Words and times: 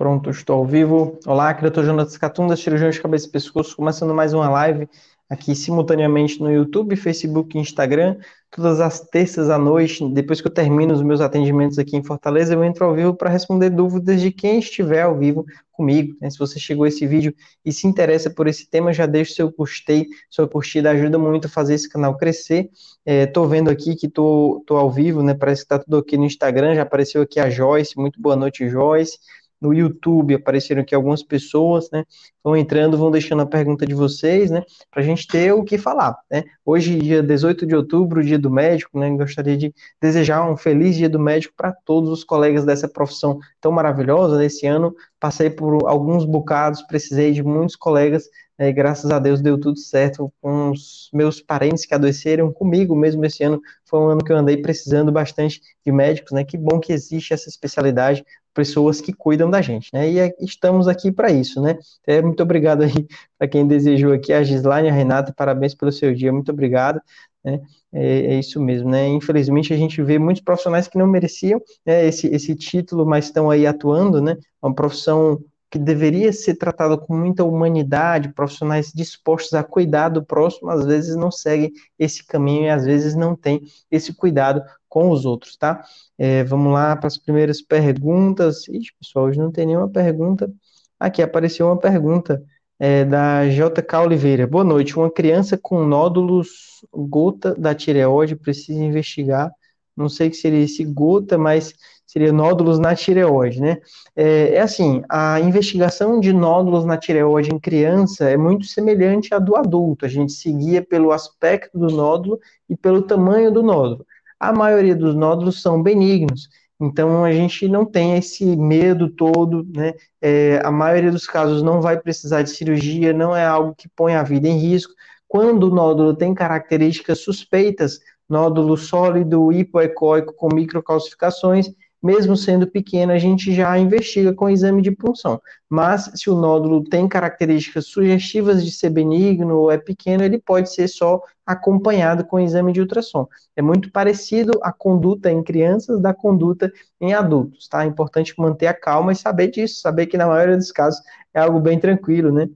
Pronto, 0.00 0.30
estou 0.30 0.56
ao 0.56 0.64
vivo. 0.64 1.18
Olá, 1.26 1.50
aqui 1.50 1.62
é 1.62 1.68
o. 1.68 1.84
Jonas 1.84 2.16
Catunda, 2.16 2.56
cirurgião 2.56 2.88
de 2.88 2.98
cabeça 2.98 3.26
e 3.26 3.30
pescoço, 3.30 3.76
começando 3.76 4.14
mais 4.14 4.32
uma 4.32 4.48
live 4.48 4.88
aqui 5.28 5.54
simultaneamente 5.54 6.40
no 6.40 6.50
YouTube, 6.50 6.96
Facebook 6.96 7.54
e 7.54 7.60
Instagram, 7.60 8.16
todas 8.50 8.80
as 8.80 8.98
terças 8.98 9.50
à 9.50 9.58
noite, 9.58 10.02
depois 10.08 10.40
que 10.40 10.48
eu 10.48 10.50
termino 10.50 10.94
os 10.94 11.02
meus 11.02 11.20
atendimentos 11.20 11.78
aqui 11.78 11.98
em 11.98 12.02
Fortaleza, 12.02 12.54
eu 12.54 12.64
entro 12.64 12.86
ao 12.86 12.94
vivo 12.94 13.14
para 13.14 13.28
responder 13.28 13.68
dúvidas 13.68 14.22
de 14.22 14.32
quem 14.32 14.58
estiver 14.58 15.02
ao 15.02 15.18
vivo 15.18 15.44
comigo. 15.70 16.16
Né? 16.18 16.30
Se 16.30 16.38
você 16.38 16.58
chegou 16.58 16.84
a 16.84 16.88
esse 16.88 17.06
vídeo 17.06 17.34
e 17.62 17.70
se 17.70 17.86
interessa 17.86 18.30
por 18.30 18.48
esse 18.48 18.70
tema, 18.70 18.94
já 18.94 19.04
deixa 19.04 19.34
seu 19.34 19.52
gostei, 19.52 20.08
sua 20.30 20.48
curtida 20.48 20.90
ajuda 20.90 21.18
muito 21.18 21.46
a 21.46 21.50
fazer 21.50 21.74
esse 21.74 21.90
canal 21.90 22.16
crescer. 22.16 22.70
Estou 23.04 23.44
é, 23.44 23.48
vendo 23.48 23.68
aqui 23.68 23.94
que 23.94 24.06
estou 24.06 24.64
ao 24.70 24.90
vivo, 24.90 25.22
né? 25.22 25.34
Parece 25.34 25.60
que 25.60 25.66
está 25.66 25.78
tudo 25.78 25.98
aqui 25.98 26.16
no 26.16 26.24
Instagram, 26.24 26.74
já 26.74 26.82
apareceu 26.82 27.20
aqui 27.20 27.38
a 27.38 27.50
Joyce, 27.50 27.98
muito 27.98 28.18
boa 28.18 28.34
noite, 28.34 28.66
Joyce 28.66 29.18
no 29.60 29.74
YouTube, 29.74 30.34
apareceram 30.34 30.82
aqui 30.82 30.94
algumas 30.94 31.22
pessoas, 31.22 31.90
né? 31.92 32.04
Vão 32.42 32.56
entrando, 32.56 32.96
vão 32.96 33.10
deixando 33.10 33.42
a 33.42 33.46
pergunta 33.46 33.84
de 33.84 33.94
vocês, 33.94 34.50
né? 34.50 34.62
Para 34.90 35.02
a 35.02 35.04
gente 35.04 35.26
ter 35.26 35.52
o 35.52 35.62
que 35.62 35.76
falar, 35.76 36.16
né? 36.30 36.44
Hoje, 36.64 36.98
dia 36.98 37.22
18 37.22 37.66
de 37.66 37.76
outubro, 37.76 38.24
dia 38.24 38.38
do 38.38 38.50
médico, 38.50 38.98
né? 38.98 39.10
Gostaria 39.10 39.56
de 39.56 39.74
desejar 40.00 40.50
um 40.50 40.56
feliz 40.56 40.96
dia 40.96 41.08
do 41.08 41.18
médico 41.18 41.54
para 41.56 41.72
todos 41.72 42.10
os 42.10 42.24
colegas 42.24 42.64
dessa 42.64 42.88
profissão 42.88 43.38
tão 43.60 43.70
maravilhosa. 43.70 44.38
Nesse 44.38 44.66
ano, 44.66 44.94
passei 45.18 45.50
por 45.50 45.86
alguns 45.86 46.24
bocados, 46.24 46.82
precisei 46.82 47.32
de 47.32 47.42
muitos 47.42 47.76
colegas 47.76 48.24
é, 48.60 48.70
graças 48.70 49.10
a 49.10 49.18
Deus 49.18 49.40
deu 49.40 49.58
tudo 49.58 49.78
certo 49.78 50.30
com 50.38 50.70
os 50.70 51.08
meus 51.14 51.40
parentes 51.40 51.86
que 51.86 51.94
adoeceram 51.94 52.52
comigo 52.52 52.94
mesmo 52.94 53.24
esse 53.24 53.42
ano. 53.42 53.58
Foi 53.86 53.98
um 53.98 54.08
ano 54.08 54.22
que 54.22 54.30
eu 54.30 54.36
andei 54.36 54.58
precisando 54.58 55.10
bastante 55.10 55.62
de 55.82 55.90
médicos, 55.90 56.32
né? 56.32 56.44
Que 56.44 56.58
bom 56.58 56.78
que 56.78 56.92
existe 56.92 57.32
essa 57.32 57.48
especialidade, 57.48 58.22
pessoas 58.54 59.00
que 59.00 59.12
cuidam 59.12 59.50
da 59.50 59.60
gente, 59.60 59.90
né? 59.92 60.10
E 60.10 60.18
é, 60.18 60.34
estamos 60.40 60.88
aqui 60.88 61.12
para 61.12 61.30
isso, 61.30 61.60
né? 61.60 61.78
É, 62.06 62.20
muito 62.20 62.42
obrigado 62.42 62.82
aí 62.82 62.92
para 63.38 63.48
quem 63.48 63.66
desejou 63.66 64.12
aqui, 64.12 64.32
a 64.32 64.42
Gislaine, 64.42 64.88
a 64.88 64.92
Renata, 64.92 65.32
parabéns 65.36 65.74
pelo 65.74 65.92
seu 65.92 66.14
dia, 66.14 66.32
muito 66.32 66.50
obrigado. 66.52 67.00
Né? 67.44 67.60
É, 67.92 68.34
é, 68.34 68.38
isso 68.38 68.60
mesmo, 68.60 68.90
né? 68.90 69.08
Infelizmente 69.08 69.72
a 69.72 69.76
gente 69.76 70.02
vê 70.02 70.18
muitos 70.18 70.42
profissionais 70.42 70.86
que 70.86 70.98
não 70.98 71.06
mereciam 71.06 71.60
né, 71.84 72.06
esse, 72.06 72.26
esse 72.28 72.54
título, 72.54 73.06
mas 73.06 73.26
estão 73.26 73.50
aí 73.50 73.66
atuando, 73.66 74.20
né? 74.20 74.36
É 74.62 74.66
uma 74.66 74.74
profissão 74.74 75.42
que 75.70 75.78
deveria 75.78 76.32
ser 76.32 76.56
tratada 76.56 76.98
com 76.98 77.16
muita 77.16 77.44
humanidade, 77.44 78.32
profissionais 78.34 78.92
dispostos 78.92 79.54
a 79.54 79.62
cuidar 79.62 80.08
do 80.08 80.24
próximo, 80.24 80.68
às 80.68 80.84
vezes 80.84 81.14
não 81.14 81.30
seguem 81.30 81.72
esse 81.98 82.26
caminho 82.26 82.64
e 82.64 82.70
às 82.70 82.84
vezes 82.84 83.14
não 83.14 83.36
tem 83.36 83.62
esse 83.90 84.12
cuidado 84.12 84.62
com 84.88 85.10
os 85.10 85.24
outros, 85.24 85.56
tá? 85.56 85.84
É, 86.18 86.42
vamos 86.42 86.72
lá 86.72 86.96
para 86.96 87.06
as 87.06 87.16
primeiras 87.16 87.62
perguntas. 87.62 88.66
Ixi, 88.68 88.92
pessoal, 88.98 89.26
hoje 89.26 89.38
não 89.38 89.52
tem 89.52 89.66
nenhuma 89.66 89.88
pergunta. 89.88 90.52
Aqui 90.98 91.22
apareceu 91.22 91.66
uma 91.66 91.78
pergunta 91.78 92.42
é, 92.78 93.04
da 93.04 93.46
JK 93.46 93.96
Oliveira. 94.04 94.46
Boa 94.46 94.64
noite. 94.64 94.96
Uma 94.98 95.10
criança 95.10 95.56
com 95.56 95.84
nódulos 95.84 96.84
gota 96.92 97.54
da 97.54 97.74
tireoide 97.74 98.34
precisa 98.34 98.82
investigar. 98.82 99.52
Não 100.00 100.08
sei 100.08 100.30
que 100.30 100.36
seria 100.36 100.64
esse 100.64 100.84
gota, 100.84 101.38
mas 101.38 101.74
seria 102.10 102.32
nódulos 102.32 102.80
na 102.80 102.92
tireoide, 102.94 103.60
né? 103.60 103.78
É, 104.16 104.54
é, 104.54 104.60
assim, 104.60 105.00
a 105.08 105.38
investigação 105.38 106.18
de 106.18 106.32
nódulos 106.32 106.84
na 106.84 106.96
tireoide 106.96 107.54
em 107.54 107.58
criança 107.58 108.28
é 108.28 108.36
muito 108.36 108.66
semelhante 108.66 109.32
à 109.32 109.38
do 109.38 109.54
adulto. 109.54 110.04
A 110.04 110.08
gente 110.08 110.32
seguia 110.32 110.82
pelo 110.82 111.12
aspecto 111.12 111.78
do 111.78 111.86
nódulo 111.86 112.40
e 112.68 112.76
pelo 112.76 113.02
tamanho 113.02 113.52
do 113.52 113.62
nódulo. 113.62 114.04
A 114.40 114.52
maioria 114.52 114.96
dos 114.96 115.14
nódulos 115.14 115.62
são 115.62 115.80
benignos, 115.80 116.48
então 116.80 117.24
a 117.24 117.30
gente 117.30 117.68
não 117.68 117.84
tem 117.84 118.16
esse 118.16 118.44
medo 118.56 119.08
todo, 119.10 119.64
né? 119.72 119.92
É, 120.20 120.60
a 120.64 120.70
maioria 120.70 121.12
dos 121.12 121.26
casos 121.26 121.62
não 121.62 121.80
vai 121.80 122.00
precisar 122.00 122.42
de 122.42 122.50
cirurgia, 122.50 123.12
não 123.12 123.36
é 123.36 123.44
algo 123.44 123.74
que 123.76 123.88
põe 123.88 124.14
a 124.14 124.22
vida 124.24 124.48
em 124.48 124.58
risco. 124.58 124.92
Quando 125.28 125.64
o 125.64 125.74
nódulo 125.74 126.16
tem 126.16 126.34
características 126.34 127.20
suspeitas, 127.20 128.00
nódulo 128.30 128.76
sólido, 128.76 129.52
hipoecóico 129.52 130.32
com 130.32 130.54
microcalcificações, 130.54 131.70
mesmo 132.02 132.34
sendo 132.34 132.66
pequeno, 132.66 133.12
a 133.12 133.18
gente 133.18 133.52
já 133.52 133.76
investiga 133.78 134.32
com 134.32 134.48
exame 134.48 134.80
de 134.80 134.90
punção. 134.90 135.40
Mas 135.68 136.10
se 136.14 136.30
o 136.30 136.34
nódulo 136.34 136.82
tem 136.82 137.06
características 137.06 137.88
sugestivas 137.88 138.64
de 138.64 138.72
ser 138.72 138.88
benigno 138.88 139.58
ou 139.58 139.70
é 139.70 139.76
pequeno, 139.76 140.24
ele 140.24 140.38
pode 140.38 140.72
ser 140.72 140.88
só 140.88 141.20
acompanhado 141.44 142.24
com 142.24 142.40
exame 142.40 142.72
de 142.72 142.80
ultrassom. 142.80 143.26
É 143.54 143.60
muito 143.60 143.90
parecido 143.92 144.58
a 144.62 144.72
conduta 144.72 145.30
em 145.30 145.42
crianças 145.42 146.00
da 146.00 146.14
conduta 146.14 146.72
em 146.98 147.12
adultos, 147.12 147.68
tá? 147.68 147.84
É 147.84 147.86
importante 147.86 148.34
manter 148.38 148.68
a 148.68 148.74
calma 148.74 149.12
e 149.12 149.16
saber 149.16 149.48
disso, 149.48 149.80
saber 149.80 150.06
que 150.06 150.16
na 150.16 150.26
maioria 150.26 150.56
dos 150.56 150.72
casos 150.72 151.02
é 151.34 151.40
algo 151.40 151.60
bem 151.60 151.78
tranquilo, 151.78 152.32
né? 152.32 152.48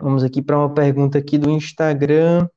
Vamos 0.00 0.24
aqui 0.24 0.42
para 0.42 0.58
uma 0.58 0.72
pergunta 0.72 1.16
aqui 1.16 1.38
do 1.38 1.48
Instagram. 1.48 2.48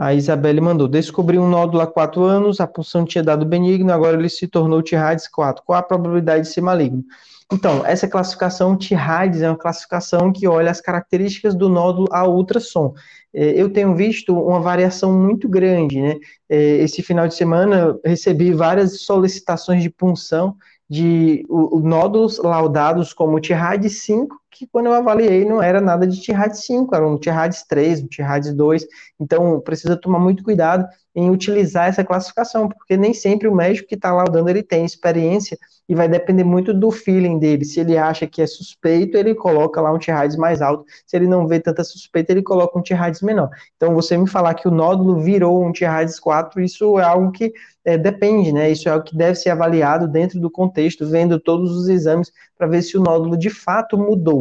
A 0.00 0.14
Isabelle 0.14 0.62
mandou: 0.62 0.88
descobri 0.88 1.38
um 1.38 1.46
nódulo 1.46 1.82
há 1.82 1.86
quatro 1.86 2.24
anos, 2.24 2.58
a 2.58 2.66
punção 2.66 3.04
tinha 3.04 3.22
dado 3.22 3.44
benigno, 3.44 3.92
agora 3.92 4.16
ele 4.16 4.30
se 4.30 4.48
tornou 4.48 4.80
TIRADS 4.80 5.28
4. 5.28 5.62
Qual 5.62 5.78
a 5.78 5.82
probabilidade 5.82 6.44
de 6.44 6.54
ser 6.54 6.62
maligno? 6.62 7.04
Então, 7.52 7.84
essa 7.84 8.08
classificação 8.08 8.78
TIRADS 8.78 9.42
é 9.42 9.50
uma 9.50 9.58
classificação 9.58 10.32
que 10.32 10.48
olha 10.48 10.70
as 10.70 10.80
características 10.80 11.54
do 11.54 11.68
nódulo 11.68 12.08
a 12.10 12.26
ultrassom. 12.26 12.94
É, 13.34 13.60
eu 13.60 13.70
tenho 13.70 13.94
visto 13.94 14.34
uma 14.34 14.58
variação 14.58 15.12
muito 15.12 15.46
grande, 15.46 16.00
né? 16.00 16.16
É, 16.48 16.76
esse 16.78 17.02
final 17.02 17.28
de 17.28 17.34
semana 17.34 17.94
recebi 18.02 18.54
várias 18.54 19.02
solicitações 19.02 19.82
de 19.82 19.90
punção 19.90 20.56
de 20.88 21.44
nódulos 21.84 22.38
laudados 22.38 23.12
como 23.12 23.38
TIRAD 23.38 23.90
5 23.90 24.34
que 24.50 24.66
quando 24.66 24.86
eu 24.86 24.92
avaliei 24.92 25.44
não 25.44 25.62
era 25.62 25.80
nada 25.80 26.06
de 26.06 26.20
TIRAD 26.20 26.58
5, 26.58 26.94
era 26.94 27.06
um 27.06 27.18
TIRAD 27.18 27.56
3, 27.68 28.02
um 28.02 28.06
TIRAD 28.06 28.52
2, 28.52 28.86
então 29.20 29.60
precisa 29.60 29.96
tomar 29.96 30.18
muito 30.18 30.42
cuidado 30.42 30.86
em 31.14 31.30
utilizar 31.30 31.88
essa 31.88 32.04
classificação, 32.04 32.68
porque 32.68 32.96
nem 32.96 33.12
sempre 33.12 33.48
o 33.48 33.54
médico 33.54 33.88
que 33.88 33.94
está 33.94 34.12
laudando 34.12 34.48
ele 34.48 34.62
tem 34.62 34.84
experiência 34.84 35.58
e 35.88 35.94
vai 35.94 36.08
depender 36.08 36.44
muito 36.44 36.72
do 36.72 36.90
feeling 36.92 37.38
dele, 37.38 37.64
se 37.64 37.80
ele 37.80 37.98
acha 37.98 38.26
que 38.26 38.40
é 38.40 38.46
suspeito, 38.46 39.16
ele 39.16 39.34
coloca 39.34 39.80
lá 39.80 39.92
um 39.92 39.98
TIRADS 39.98 40.36
mais 40.36 40.62
alto, 40.62 40.84
se 41.04 41.16
ele 41.16 41.26
não 41.26 41.48
vê 41.48 41.58
tanta 41.58 41.82
suspeita, 41.82 42.30
ele 42.30 42.42
coloca 42.42 42.78
um 42.78 42.82
TIRADS 42.82 43.22
menor. 43.22 43.50
Então 43.76 43.92
você 43.92 44.16
me 44.16 44.28
falar 44.28 44.54
que 44.54 44.68
o 44.68 44.70
nódulo 44.70 45.18
virou 45.20 45.64
um 45.64 45.72
TIRADS 45.72 46.20
4, 46.20 46.60
isso 46.60 46.98
é 47.00 47.02
algo 47.02 47.32
que 47.32 47.52
é, 47.84 47.98
depende, 47.98 48.52
né, 48.52 48.70
isso 48.70 48.88
é 48.88 48.92
algo 48.92 49.04
que 49.04 49.16
deve 49.16 49.34
ser 49.34 49.50
avaliado 49.50 50.06
dentro 50.06 50.38
do 50.38 50.50
contexto, 50.50 51.06
vendo 51.06 51.40
todos 51.40 51.72
os 51.76 51.88
exames 51.88 52.30
para 52.56 52.68
ver 52.68 52.82
se 52.82 52.96
o 52.96 53.00
nódulo 53.00 53.36
de 53.36 53.50
fato 53.50 53.98
mudou. 53.98 54.39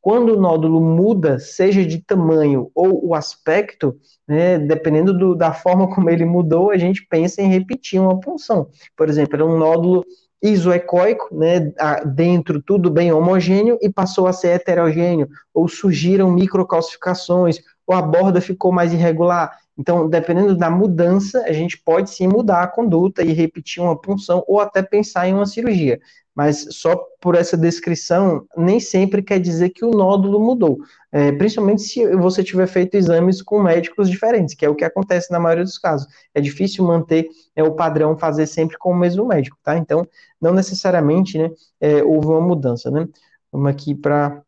Quando 0.00 0.34
o 0.34 0.40
nódulo 0.40 0.80
muda, 0.80 1.38
seja 1.38 1.84
de 1.84 1.98
tamanho 1.98 2.70
ou 2.74 3.06
o 3.08 3.14
aspecto, 3.14 3.96
né, 4.26 4.58
dependendo 4.58 5.16
do, 5.16 5.34
da 5.34 5.52
forma 5.52 5.88
como 5.94 6.08
ele 6.08 6.24
mudou, 6.24 6.70
a 6.70 6.78
gente 6.78 7.06
pensa 7.08 7.42
em 7.42 7.48
repetir 7.48 8.00
uma 8.00 8.18
punção. 8.18 8.68
Por 8.96 9.08
exemplo, 9.08 9.34
era 9.34 9.44
um 9.44 9.58
nódulo 9.58 10.04
isoecóico, 10.42 11.34
né, 11.36 11.70
dentro 12.14 12.62
tudo 12.62 12.90
bem 12.90 13.12
homogêneo 13.12 13.78
e 13.82 13.90
passou 13.92 14.26
a 14.26 14.32
ser 14.32 14.48
heterogêneo, 14.48 15.28
ou 15.52 15.68
surgiram 15.68 16.30
microcalcificações, 16.30 17.60
ou 17.90 17.96
a 17.96 18.02
borda 18.02 18.40
ficou 18.40 18.70
mais 18.70 18.92
irregular. 18.92 19.58
Então, 19.76 20.08
dependendo 20.08 20.54
da 20.54 20.70
mudança, 20.70 21.42
a 21.44 21.52
gente 21.52 21.78
pode 21.78 22.10
sim 22.10 22.28
mudar 22.28 22.62
a 22.62 22.66
conduta 22.66 23.22
e 23.22 23.32
repetir 23.32 23.82
uma 23.82 23.98
punção 23.98 24.44
ou 24.46 24.60
até 24.60 24.82
pensar 24.82 25.26
em 25.26 25.34
uma 25.34 25.46
cirurgia 25.46 25.98
mas 26.34 26.68
só 26.70 26.96
por 27.20 27.34
essa 27.34 27.56
descrição 27.56 28.46
nem 28.56 28.80
sempre 28.80 29.22
quer 29.22 29.38
dizer 29.38 29.70
que 29.70 29.84
o 29.84 29.90
nódulo 29.90 30.40
mudou, 30.40 30.78
é, 31.12 31.32
principalmente 31.32 31.82
se 31.82 32.16
você 32.16 32.42
tiver 32.42 32.66
feito 32.66 32.94
exames 32.94 33.42
com 33.42 33.62
médicos 33.62 34.08
diferentes, 34.08 34.54
que 34.54 34.64
é 34.64 34.68
o 34.68 34.74
que 34.74 34.84
acontece 34.84 35.30
na 35.30 35.40
maioria 35.40 35.64
dos 35.64 35.76
casos. 35.76 36.06
É 36.34 36.40
difícil 36.40 36.82
manter 36.84 37.28
é, 37.54 37.62
o 37.62 37.74
padrão, 37.74 38.16
fazer 38.16 38.46
sempre 38.46 38.78
com 38.78 38.92
o 38.92 38.96
mesmo 38.96 39.26
médico, 39.26 39.58
tá? 39.62 39.76
Então, 39.76 40.06
não 40.40 40.54
necessariamente, 40.54 41.36
né, 41.36 41.50
é, 41.80 42.02
houve 42.02 42.28
uma 42.28 42.40
mudança, 42.40 42.90
né? 42.90 43.06
Vamos 43.52 43.70
aqui 43.70 43.94
para 43.94 44.42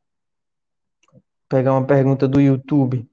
pegar 1.46 1.72
uma 1.74 1.86
pergunta 1.86 2.26
do 2.26 2.40
YouTube. 2.40 3.06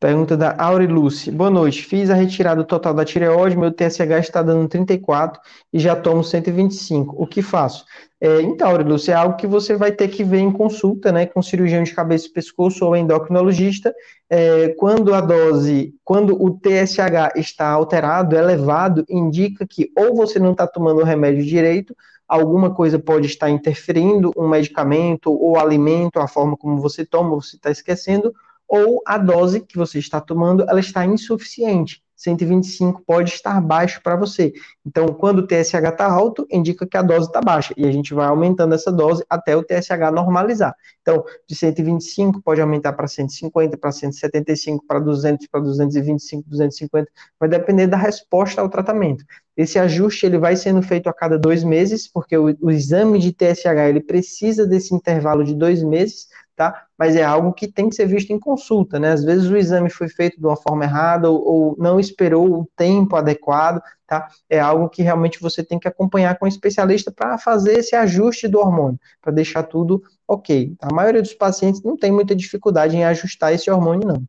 Pergunta 0.00 0.34
da 0.34 0.56
Auriluce. 0.56 1.30
Boa 1.30 1.50
noite. 1.50 1.84
Fiz 1.84 2.08
a 2.08 2.14
retirada 2.14 2.64
total 2.64 2.94
da 2.94 3.04
tireoide, 3.04 3.54
meu 3.54 3.70
TSH 3.70 4.20
está 4.20 4.42
dando 4.42 4.66
34 4.66 5.38
e 5.70 5.78
já 5.78 5.94
tomo 5.94 6.24
125. 6.24 7.22
O 7.22 7.26
que 7.26 7.42
faço? 7.42 7.84
É, 8.18 8.40
então, 8.40 8.70
Auriluce, 8.70 9.10
é 9.10 9.14
algo 9.14 9.36
que 9.36 9.46
você 9.46 9.76
vai 9.76 9.92
ter 9.92 10.08
que 10.08 10.24
ver 10.24 10.38
em 10.38 10.50
consulta, 10.50 11.12
né, 11.12 11.26
com 11.26 11.42
cirurgião 11.42 11.82
de 11.82 11.94
cabeça 11.94 12.28
e 12.28 12.32
pescoço 12.32 12.82
ou 12.86 12.96
endocrinologista. 12.96 13.94
É, 14.30 14.70
quando 14.78 15.12
a 15.12 15.20
dose, 15.20 15.94
quando 16.02 16.42
o 16.42 16.50
TSH 16.50 17.36
está 17.36 17.68
alterado, 17.68 18.34
elevado, 18.34 19.04
indica 19.06 19.66
que 19.68 19.92
ou 19.94 20.16
você 20.16 20.38
não 20.38 20.52
está 20.52 20.66
tomando 20.66 21.02
o 21.02 21.04
remédio 21.04 21.44
direito, 21.44 21.94
alguma 22.26 22.74
coisa 22.74 22.98
pode 22.98 23.26
estar 23.26 23.50
interferindo, 23.50 24.32
um 24.34 24.48
medicamento 24.48 25.30
ou 25.30 25.58
alimento, 25.58 26.20
a 26.20 26.26
forma 26.26 26.56
como 26.56 26.78
você 26.78 27.04
toma, 27.04 27.36
você 27.36 27.56
está 27.56 27.70
esquecendo, 27.70 28.32
ou 28.70 29.02
a 29.04 29.18
dose 29.18 29.60
que 29.60 29.76
você 29.76 29.98
está 29.98 30.20
tomando 30.20 30.62
ela 30.62 30.78
está 30.78 31.04
insuficiente. 31.04 32.00
125 32.14 33.02
pode 33.06 33.30
estar 33.30 33.58
baixo 33.62 34.02
para 34.02 34.14
você. 34.14 34.52
Então, 34.84 35.06
quando 35.08 35.38
o 35.38 35.46
TSH 35.46 35.88
está 35.88 36.06
alto, 36.06 36.46
indica 36.50 36.86
que 36.86 36.96
a 36.96 37.00
dose 37.00 37.28
está 37.28 37.40
baixa, 37.40 37.72
e 37.78 37.86
a 37.86 37.90
gente 37.90 38.12
vai 38.12 38.26
aumentando 38.26 38.74
essa 38.74 38.92
dose 38.92 39.24
até 39.28 39.56
o 39.56 39.64
TSH 39.64 40.12
normalizar. 40.12 40.74
Então, 41.00 41.24
de 41.48 41.56
125 41.56 42.42
pode 42.42 42.60
aumentar 42.60 42.92
para 42.92 43.08
150, 43.08 43.78
para 43.78 43.90
175, 43.90 44.84
para 44.86 45.00
200, 45.00 45.46
para 45.46 45.60
225, 45.60 46.46
250, 46.46 47.10
vai 47.40 47.48
depender 47.48 47.86
da 47.86 47.96
resposta 47.96 48.60
ao 48.60 48.68
tratamento. 48.68 49.24
Esse 49.56 49.78
ajuste 49.78 50.26
ele 50.26 50.36
vai 50.36 50.56
sendo 50.56 50.82
feito 50.82 51.08
a 51.08 51.14
cada 51.14 51.38
dois 51.38 51.64
meses, 51.64 52.06
porque 52.06 52.36
o, 52.36 52.54
o 52.60 52.70
exame 52.70 53.18
de 53.18 53.32
TSH 53.32 53.88
ele 53.88 54.00
precisa 54.00 54.66
desse 54.66 54.94
intervalo 54.94 55.42
de 55.42 55.54
dois 55.54 55.82
meses 55.82 56.28
tá? 56.60 56.84
Mas 57.00 57.16
é 57.16 57.24
algo 57.24 57.54
que 57.54 57.66
tem 57.66 57.88
que 57.88 57.94
ser 57.94 58.04
visto 58.04 58.30
em 58.30 58.38
consulta, 58.38 58.98
né? 58.98 59.12
Às 59.12 59.24
vezes 59.24 59.48
o 59.48 59.56
exame 59.56 59.88
foi 59.88 60.06
feito 60.06 60.38
de 60.38 60.44
uma 60.46 60.54
forma 60.54 60.84
errada 60.84 61.30
ou, 61.30 61.42
ou 61.42 61.76
não 61.78 61.98
esperou 61.98 62.60
o 62.60 62.68
tempo 62.76 63.16
adequado, 63.16 63.80
tá? 64.06 64.28
É 64.50 64.60
algo 64.60 64.86
que 64.90 65.00
realmente 65.02 65.40
você 65.40 65.64
tem 65.64 65.78
que 65.78 65.88
acompanhar 65.88 66.38
com 66.38 66.44
um 66.44 66.48
especialista 66.48 67.10
para 67.10 67.38
fazer 67.38 67.78
esse 67.78 67.96
ajuste 67.96 68.46
do 68.46 68.58
hormônio, 68.58 69.00
para 69.22 69.32
deixar 69.32 69.62
tudo 69.62 70.02
ok. 70.28 70.74
A 70.78 70.92
maioria 70.92 71.22
dos 71.22 71.32
pacientes 71.32 71.82
não 71.82 71.96
tem 71.96 72.12
muita 72.12 72.36
dificuldade 72.36 72.94
em 72.94 73.02
ajustar 73.02 73.54
esse 73.54 73.70
hormônio, 73.70 74.06
não. 74.06 74.22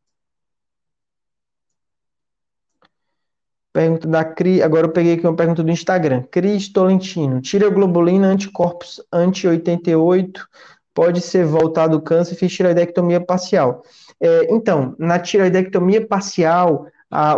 Pergunta 3.74 4.08
da 4.08 4.24
Cri, 4.24 4.64
agora 4.64 4.88
eu 4.88 4.94
peguei 4.94 5.16
aqui 5.16 5.28
uma 5.28 5.36
pergunta 5.36 5.62
do 5.62 5.72
Instagram. 5.72 6.24
Cris 6.32 6.70
Tolentino, 6.70 7.42
tira 7.42 7.70
globulina 7.70 8.28
anticorpos 8.28 9.02
anti-88 9.12 10.40
pode 10.94 11.22
ser 11.22 11.46
voltado 11.46 12.02
câncer 12.02 12.34
e 12.34 12.38
fiz 12.38 12.54
tiroidectomia 12.54 13.20
parcial. 13.20 13.84
É, 14.20 14.54
então, 14.54 14.96
na 15.00 15.18
tiroidectomia 15.20 16.06
parcial, 16.06 16.86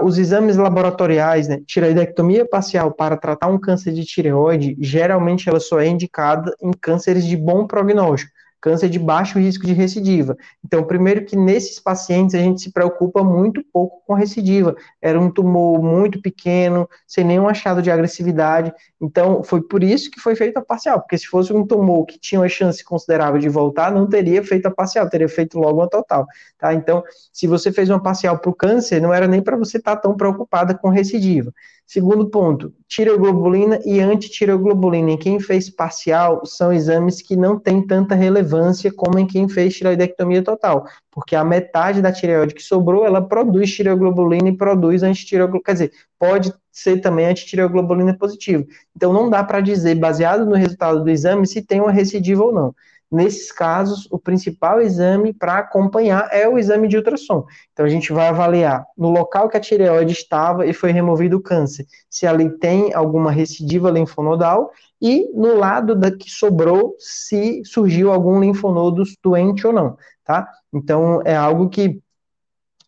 os 0.03 0.19
exames 0.19 0.55
laboratoriais, 0.55 1.47
né, 1.47 1.59
tiroidectomia 1.65 2.47
parcial 2.47 2.91
para 2.91 3.17
tratar 3.17 3.47
um 3.47 3.59
câncer 3.59 3.91
de 3.91 4.05
tireoide, 4.05 4.77
geralmente 4.79 5.49
ela 5.49 5.59
só 5.59 5.79
é 5.79 5.87
indicada 5.87 6.53
em 6.61 6.71
cânceres 6.71 7.25
de 7.25 7.35
bom 7.35 7.65
prognóstico 7.65 8.31
câncer 8.63 8.87
de 8.87 8.97
baixo 8.97 9.37
risco 9.37 9.65
de 9.65 9.73
recidiva. 9.73 10.37
Então, 10.63 10.85
primeiro 10.85 11.25
que 11.25 11.35
nesses 11.35 11.81
pacientes 11.81 12.33
a 12.33 12.37
gente 12.37 12.61
se 12.61 12.71
preocupa 12.71 13.21
muito 13.21 13.61
pouco 13.73 14.01
com 14.07 14.13
recidiva. 14.13 14.73
Era 15.01 15.19
um 15.19 15.29
tumor 15.29 15.83
muito 15.83 16.21
pequeno, 16.21 16.87
sem 17.05 17.25
nenhum 17.25 17.49
achado 17.49 17.81
de 17.81 17.91
agressividade. 17.91 18.73
Então, 19.01 19.43
foi 19.43 19.61
por 19.61 19.83
isso 19.83 20.09
que 20.09 20.21
foi 20.21 20.33
feito 20.33 20.55
a 20.55 20.61
parcial, 20.61 21.01
porque 21.01 21.17
se 21.17 21.27
fosse 21.27 21.51
um 21.51 21.67
tumor 21.67 22.05
que 22.05 22.17
tinha 22.17 22.39
uma 22.39 22.47
chance 22.47 22.81
considerável 22.85 23.37
de 23.37 23.49
voltar, 23.49 23.91
não 23.91 24.07
teria 24.07 24.41
feito 24.41 24.65
a 24.65 24.71
parcial, 24.71 25.09
teria 25.09 25.27
feito 25.27 25.59
logo 25.59 25.81
uma 25.81 25.89
total. 25.89 26.25
Tá? 26.57 26.73
Então, 26.73 27.03
se 27.33 27.47
você 27.47 27.69
fez 27.69 27.89
uma 27.89 28.01
parcial 28.01 28.39
para 28.39 28.49
o 28.49 28.55
câncer, 28.55 29.01
não 29.01 29.13
era 29.13 29.27
nem 29.27 29.41
para 29.41 29.57
você 29.57 29.75
estar 29.75 29.97
tá 29.97 30.03
tão 30.03 30.15
preocupada 30.15 30.73
com 30.73 30.87
recidiva. 30.87 31.51
Segundo 31.85 32.29
ponto, 32.29 32.73
tireoglobulina 32.87 33.79
e 33.85 33.99
antitireoglobulina. 33.99 35.11
Em 35.11 35.17
quem 35.17 35.39
fez 35.39 35.69
parcial, 35.69 36.45
são 36.45 36.71
exames 36.71 37.21
que 37.21 37.35
não 37.35 37.59
têm 37.59 37.85
tanta 37.85 38.15
relevância 38.15 38.91
como 38.91 39.19
em 39.19 39.27
quem 39.27 39.47
fez 39.49 39.75
tireoidectomia 39.75 40.41
total, 40.41 40.85
porque 41.11 41.35
a 41.35 41.43
metade 41.43 42.01
da 42.01 42.11
tireoide 42.11 42.55
que 42.55 42.63
sobrou, 42.63 43.05
ela 43.05 43.21
produz 43.21 43.71
tireoglobulina 43.75 44.49
e 44.49 44.57
produz 44.57 45.03
antitireoglobulina, 45.03 45.65
quer 45.65 45.73
dizer, 45.73 45.91
pode 46.17 46.53
ser 46.71 47.01
também 47.01 47.27
antitireoglobulina 47.27 48.17
positivo. 48.17 48.65
Então, 48.95 49.13
não 49.13 49.29
dá 49.29 49.43
para 49.43 49.61
dizer, 49.61 49.95
baseado 49.95 50.45
no 50.45 50.55
resultado 50.55 51.03
do 51.03 51.09
exame, 51.09 51.45
se 51.45 51.61
tem 51.61 51.79
uma 51.79 51.91
recidiva 51.91 52.43
ou 52.43 52.53
não. 52.53 52.73
Nesses 53.13 53.51
casos, 53.51 54.07
o 54.09 54.17
principal 54.17 54.81
exame 54.81 55.31
para 55.31 55.59
acompanhar 55.59 56.27
é 56.31 56.49
o 56.49 56.57
exame 56.57 56.87
de 56.87 56.97
ultrassom. 56.97 57.45
Então, 57.71 57.85
a 57.85 57.89
gente 57.89 58.11
vai 58.11 58.27
avaliar 58.27 58.83
no 58.97 59.11
local 59.11 59.47
que 59.47 59.55
a 59.55 59.59
tireoide 59.59 60.13
estava 60.13 60.65
e 60.65 60.73
foi 60.73 60.91
removido 60.91 61.37
o 61.37 61.41
câncer, 61.41 61.85
se 62.09 62.25
ali 62.25 62.49
tem 62.57 62.91
alguma 62.91 63.29
recidiva 63.29 63.91
linfonodal 63.91 64.71
e 64.99 65.29
no 65.35 65.55
lado 65.55 65.93
da 65.93 66.09
que 66.09 66.27
sobrou, 66.27 66.95
se 66.97 67.61
surgiu 67.65 68.11
algum 68.11 68.39
linfonodo 68.39 69.03
doente 69.21 69.67
ou 69.67 69.71
não, 69.71 69.95
tá? 70.25 70.49
Então, 70.73 71.21
é 71.23 71.35
algo 71.35 71.69
que 71.69 72.01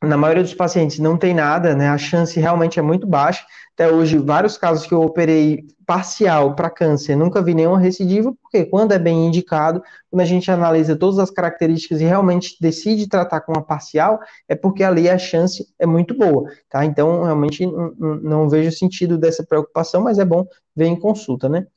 na 0.01 0.18
maioria 0.18 0.44
dos 0.44 0.53
pacientes 0.53 1.00
não 1.00 1.18
tem 1.18 1.33
nada, 1.33 1.75
né? 1.75 1.89
A 1.89 1.97
chance 1.97 2.39
realmente 2.39 2.80
é 2.80 2.81
muito 2.81 3.07
baixa. 3.07 3.45
Até 3.74 3.92
hoje, 3.92 4.18
vários 4.18 4.57
casos 4.57 4.88
que 4.88 4.94
eu 4.94 5.01
operei 5.01 5.65
parcial 5.86 6.56
para 6.56 6.69
câncer, 6.69 7.15
nunca 7.15 7.42
vi 7.42 7.53
nenhuma 7.53 7.77
recidiva, 7.77 8.33
porque 8.42 8.65
quando 8.65 8.94
é 8.94 9.00
bem 9.00 9.27
indicado, 9.27 9.83
quando 10.09 10.21
a 10.21 10.25
gente 10.25 10.50
analisa 10.50 10.95
todas 10.95 11.19
as 11.19 11.30
características 11.30 12.00
e 12.00 12.06
realmente 12.06 12.56
decide 12.59 13.07
tratar 13.07 13.42
com 13.42 13.51
uma 13.51 13.62
parcial, 13.62 14.19
é 14.47 14.56
porque 14.56 14.83
ali 14.83 15.09
a 15.09 15.18
chance 15.18 15.68
é 15.77 15.86
muito 15.86 16.18
boa, 16.18 16.50
tá? 16.69 16.86
Então, 16.86 17.24
realmente 17.24 17.65
não 17.68 18.48
vejo 18.48 18.71
sentido 18.71 19.18
dessa 19.18 19.44
preocupação, 19.45 20.01
mas 20.01 20.19
é 20.19 20.25
bom 20.25 20.45
ver 20.75 20.86
em 20.86 20.95
consulta, 21.00 21.50
né? 21.50 21.68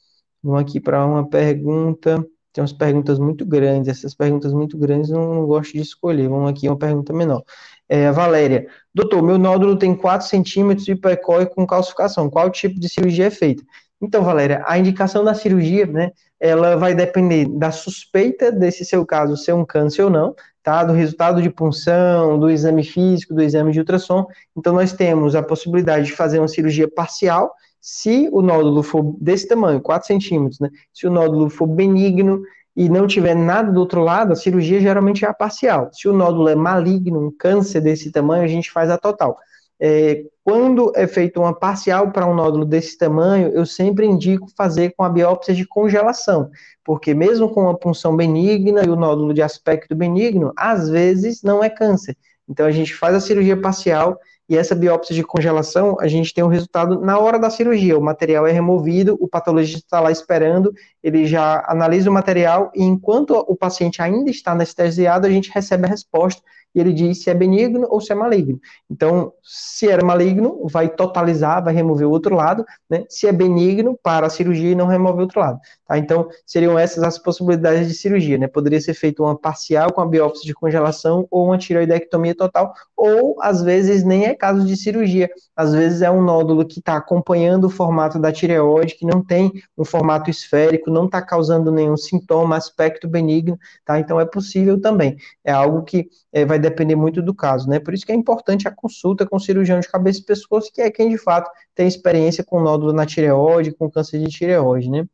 Vamos 0.42 0.60
aqui 0.60 0.80
para 0.80 1.04
uma 1.04 1.28
pergunta. 1.28 2.24
Tem 2.52 2.62
umas 2.62 2.72
perguntas 2.72 3.18
muito 3.18 3.44
grandes, 3.44 3.88
essas 3.88 4.14
perguntas 4.14 4.52
muito 4.52 4.78
grandes 4.78 5.10
eu 5.10 5.18
não 5.18 5.46
gosto 5.46 5.72
de 5.72 5.80
escolher. 5.80 6.28
Vamos 6.28 6.50
aqui 6.50 6.68
uma 6.68 6.78
pergunta 6.78 7.12
menor. 7.12 7.42
É, 7.88 8.12
Valéria, 8.12 8.66
doutor, 8.94 9.22
meu 9.22 9.38
nódulo 9.38 9.78
tem 9.78 9.94
4 9.94 10.26
centímetros 10.26 10.84
de 10.84 10.92
hipoecói 10.92 11.46
com 11.46 11.66
calcificação. 11.66 12.28
Qual 12.28 12.50
tipo 12.50 12.78
de 12.78 12.88
cirurgia 12.88 13.26
é 13.26 13.30
feita? 13.30 13.62
Então, 14.00 14.22
Valéria, 14.22 14.62
a 14.66 14.78
indicação 14.78 15.24
da 15.24 15.34
cirurgia, 15.34 15.86
né, 15.86 16.12
ela 16.38 16.76
vai 16.76 16.94
depender 16.94 17.48
da 17.48 17.72
suspeita 17.72 18.52
desse 18.52 18.84
seu 18.84 19.04
caso 19.04 19.36
ser 19.36 19.54
um 19.54 19.64
câncer 19.64 20.02
ou 20.02 20.10
não, 20.10 20.34
tá? 20.62 20.84
Do 20.84 20.92
resultado 20.92 21.42
de 21.42 21.50
punção, 21.50 22.38
do 22.38 22.48
exame 22.48 22.84
físico, 22.84 23.34
do 23.34 23.42
exame 23.42 23.72
de 23.72 23.80
ultrassom. 23.80 24.26
Então, 24.56 24.72
nós 24.72 24.92
temos 24.92 25.34
a 25.34 25.42
possibilidade 25.42 26.06
de 26.06 26.12
fazer 26.12 26.38
uma 26.38 26.46
cirurgia 26.46 26.86
parcial, 26.88 27.52
se 27.80 28.28
o 28.32 28.42
nódulo 28.42 28.82
for 28.82 29.16
desse 29.20 29.48
tamanho, 29.48 29.80
4 29.80 30.06
centímetros, 30.06 30.60
né? 30.60 30.68
Se 30.92 31.06
o 31.06 31.10
nódulo 31.10 31.48
for 31.48 31.66
benigno, 31.66 32.42
e 32.78 32.88
não 32.88 33.08
tiver 33.08 33.34
nada 33.34 33.72
do 33.72 33.80
outro 33.80 34.00
lado, 34.04 34.32
a 34.32 34.36
cirurgia 34.36 34.80
geralmente 34.80 35.24
é 35.24 35.28
a 35.28 35.34
parcial. 35.34 35.90
Se 35.92 36.06
o 36.06 36.12
nódulo 36.12 36.48
é 36.48 36.54
maligno, 36.54 37.26
um 37.26 37.28
câncer 37.28 37.80
desse 37.80 38.12
tamanho, 38.12 38.44
a 38.44 38.46
gente 38.46 38.70
faz 38.70 38.88
a 38.88 38.96
total. 38.96 39.36
É, 39.80 40.22
quando 40.44 40.92
é 40.94 41.04
feita 41.08 41.40
uma 41.40 41.52
parcial 41.52 42.12
para 42.12 42.24
um 42.24 42.32
nódulo 42.32 42.64
desse 42.64 42.96
tamanho, 42.96 43.48
eu 43.48 43.66
sempre 43.66 44.06
indico 44.06 44.46
fazer 44.56 44.94
com 44.96 45.02
a 45.02 45.08
biópsia 45.08 45.52
de 45.56 45.66
congelação, 45.66 46.50
porque 46.84 47.14
mesmo 47.14 47.48
com 47.48 47.62
uma 47.62 47.76
punção 47.76 48.16
benigna 48.16 48.84
e 48.84 48.88
o 48.88 48.94
nódulo 48.94 49.34
de 49.34 49.42
aspecto 49.42 49.96
benigno, 49.96 50.52
às 50.56 50.88
vezes 50.88 51.42
não 51.42 51.64
é 51.64 51.68
câncer. 51.68 52.16
Então 52.48 52.64
a 52.64 52.70
gente 52.70 52.94
faz 52.94 53.12
a 53.12 53.20
cirurgia 53.20 53.60
parcial 53.60 54.16
e 54.48 54.56
essa 54.56 54.74
biópsia 54.74 55.14
de 55.14 55.22
congelação, 55.22 55.96
a 56.00 56.08
gente 56.08 56.32
tem 56.32 56.42
o 56.42 56.46
um 56.46 56.50
resultado 56.50 57.00
na 57.00 57.18
hora 57.18 57.38
da 57.38 57.50
cirurgia. 57.50 57.98
O 57.98 58.02
material 58.02 58.46
é 58.46 58.52
removido, 58.52 59.16
o 59.20 59.28
patologista 59.28 59.80
está 59.80 60.00
lá 60.00 60.10
esperando, 60.10 60.72
ele 61.02 61.26
já 61.26 61.62
analisa 61.68 62.08
o 62.08 62.12
material 62.12 62.72
e 62.74 62.82
enquanto 62.82 63.32
o 63.32 63.54
paciente 63.54 64.00
ainda 64.00 64.30
está 64.30 64.52
anestesiado, 64.52 65.26
a 65.26 65.30
gente 65.30 65.50
recebe 65.52 65.84
a 65.84 65.88
resposta 65.88 66.42
e 66.74 66.80
ele 66.80 66.92
diz 66.92 67.22
se 67.22 67.30
é 67.30 67.34
benigno 67.34 67.86
ou 67.90 68.00
se 68.00 68.12
é 68.12 68.14
maligno. 68.14 68.60
Então, 68.90 69.32
se 69.42 69.88
era 69.88 70.04
maligno, 70.04 70.66
vai 70.68 70.88
totalizar, 70.88 71.62
vai 71.62 71.74
remover 71.74 72.06
o 72.06 72.10
outro 72.10 72.34
lado, 72.34 72.64
né? 72.88 73.04
Se 73.08 73.26
é 73.26 73.32
benigno, 73.32 73.98
para 74.02 74.26
a 74.26 74.30
cirurgia 74.30 74.70
e 74.70 74.74
não 74.74 74.86
remove 74.86 75.18
o 75.18 75.22
outro 75.22 75.40
lado. 75.40 75.58
Tá? 75.86 75.98
Então, 75.98 76.28
seriam 76.46 76.78
essas 76.78 77.02
as 77.02 77.18
possibilidades 77.18 77.88
de 77.88 77.94
cirurgia, 77.94 78.38
né? 78.38 78.46
Poderia 78.46 78.80
ser 78.80 78.94
feita 78.94 79.22
uma 79.22 79.36
parcial 79.36 79.92
com 79.92 80.00
a 80.00 80.06
biópsia 80.06 80.44
de 80.44 80.54
congelação 80.54 81.26
ou 81.30 81.46
uma 81.46 81.58
tiroidectomia 81.58 82.34
total, 82.34 82.72
ou 82.96 83.36
às 83.40 83.62
vezes 83.62 84.04
nem 84.04 84.26
é 84.26 84.34
caso 84.34 84.64
de 84.66 84.76
cirurgia. 84.76 85.30
Às 85.56 85.72
vezes 85.72 86.02
é 86.02 86.10
um 86.10 86.22
nódulo 86.22 86.66
que 86.66 86.78
está 86.78 86.96
acompanhando 86.96 87.64
o 87.64 87.70
formato 87.70 88.18
da 88.18 88.30
tireoide, 88.30 88.94
que 88.94 89.06
não 89.06 89.24
tem 89.24 89.52
um 89.76 89.84
formato 89.84 90.30
esférico, 90.30 90.90
não 90.90 91.06
está 91.06 91.22
causando 91.22 91.72
nenhum 91.72 91.96
sintoma, 91.96 92.56
aspecto 92.56 93.08
benigno, 93.08 93.58
tá? 93.84 93.98
Então 93.98 94.20
é 94.20 94.24
possível 94.24 94.80
também. 94.80 95.16
É 95.44 95.52
algo 95.52 95.82
que 95.82 96.08
é, 96.32 96.44
vai 96.44 96.58
depender 96.68 96.96
muito 96.96 97.22
do 97.22 97.34
caso, 97.34 97.68
né? 97.68 97.78
Por 97.78 97.94
isso 97.94 98.04
que 98.06 98.12
é 98.12 98.14
importante 98.14 98.68
a 98.68 98.70
consulta 98.70 99.26
com 99.26 99.36
o 99.36 99.40
cirurgião 99.40 99.80
de 99.80 99.88
cabeça 99.88 100.20
e 100.20 100.24
pescoço, 100.24 100.72
que 100.72 100.80
é 100.80 100.90
quem 100.90 101.08
de 101.08 101.18
fato 101.18 101.50
tem 101.74 101.86
experiência 101.86 102.44
com 102.44 102.60
nódulo 102.60 102.92
na 102.92 103.06
tireoide, 103.06 103.72
com 103.72 103.90
câncer 103.90 104.18
de 104.18 104.28
tireoide, 104.28 104.90
né? 104.90 105.06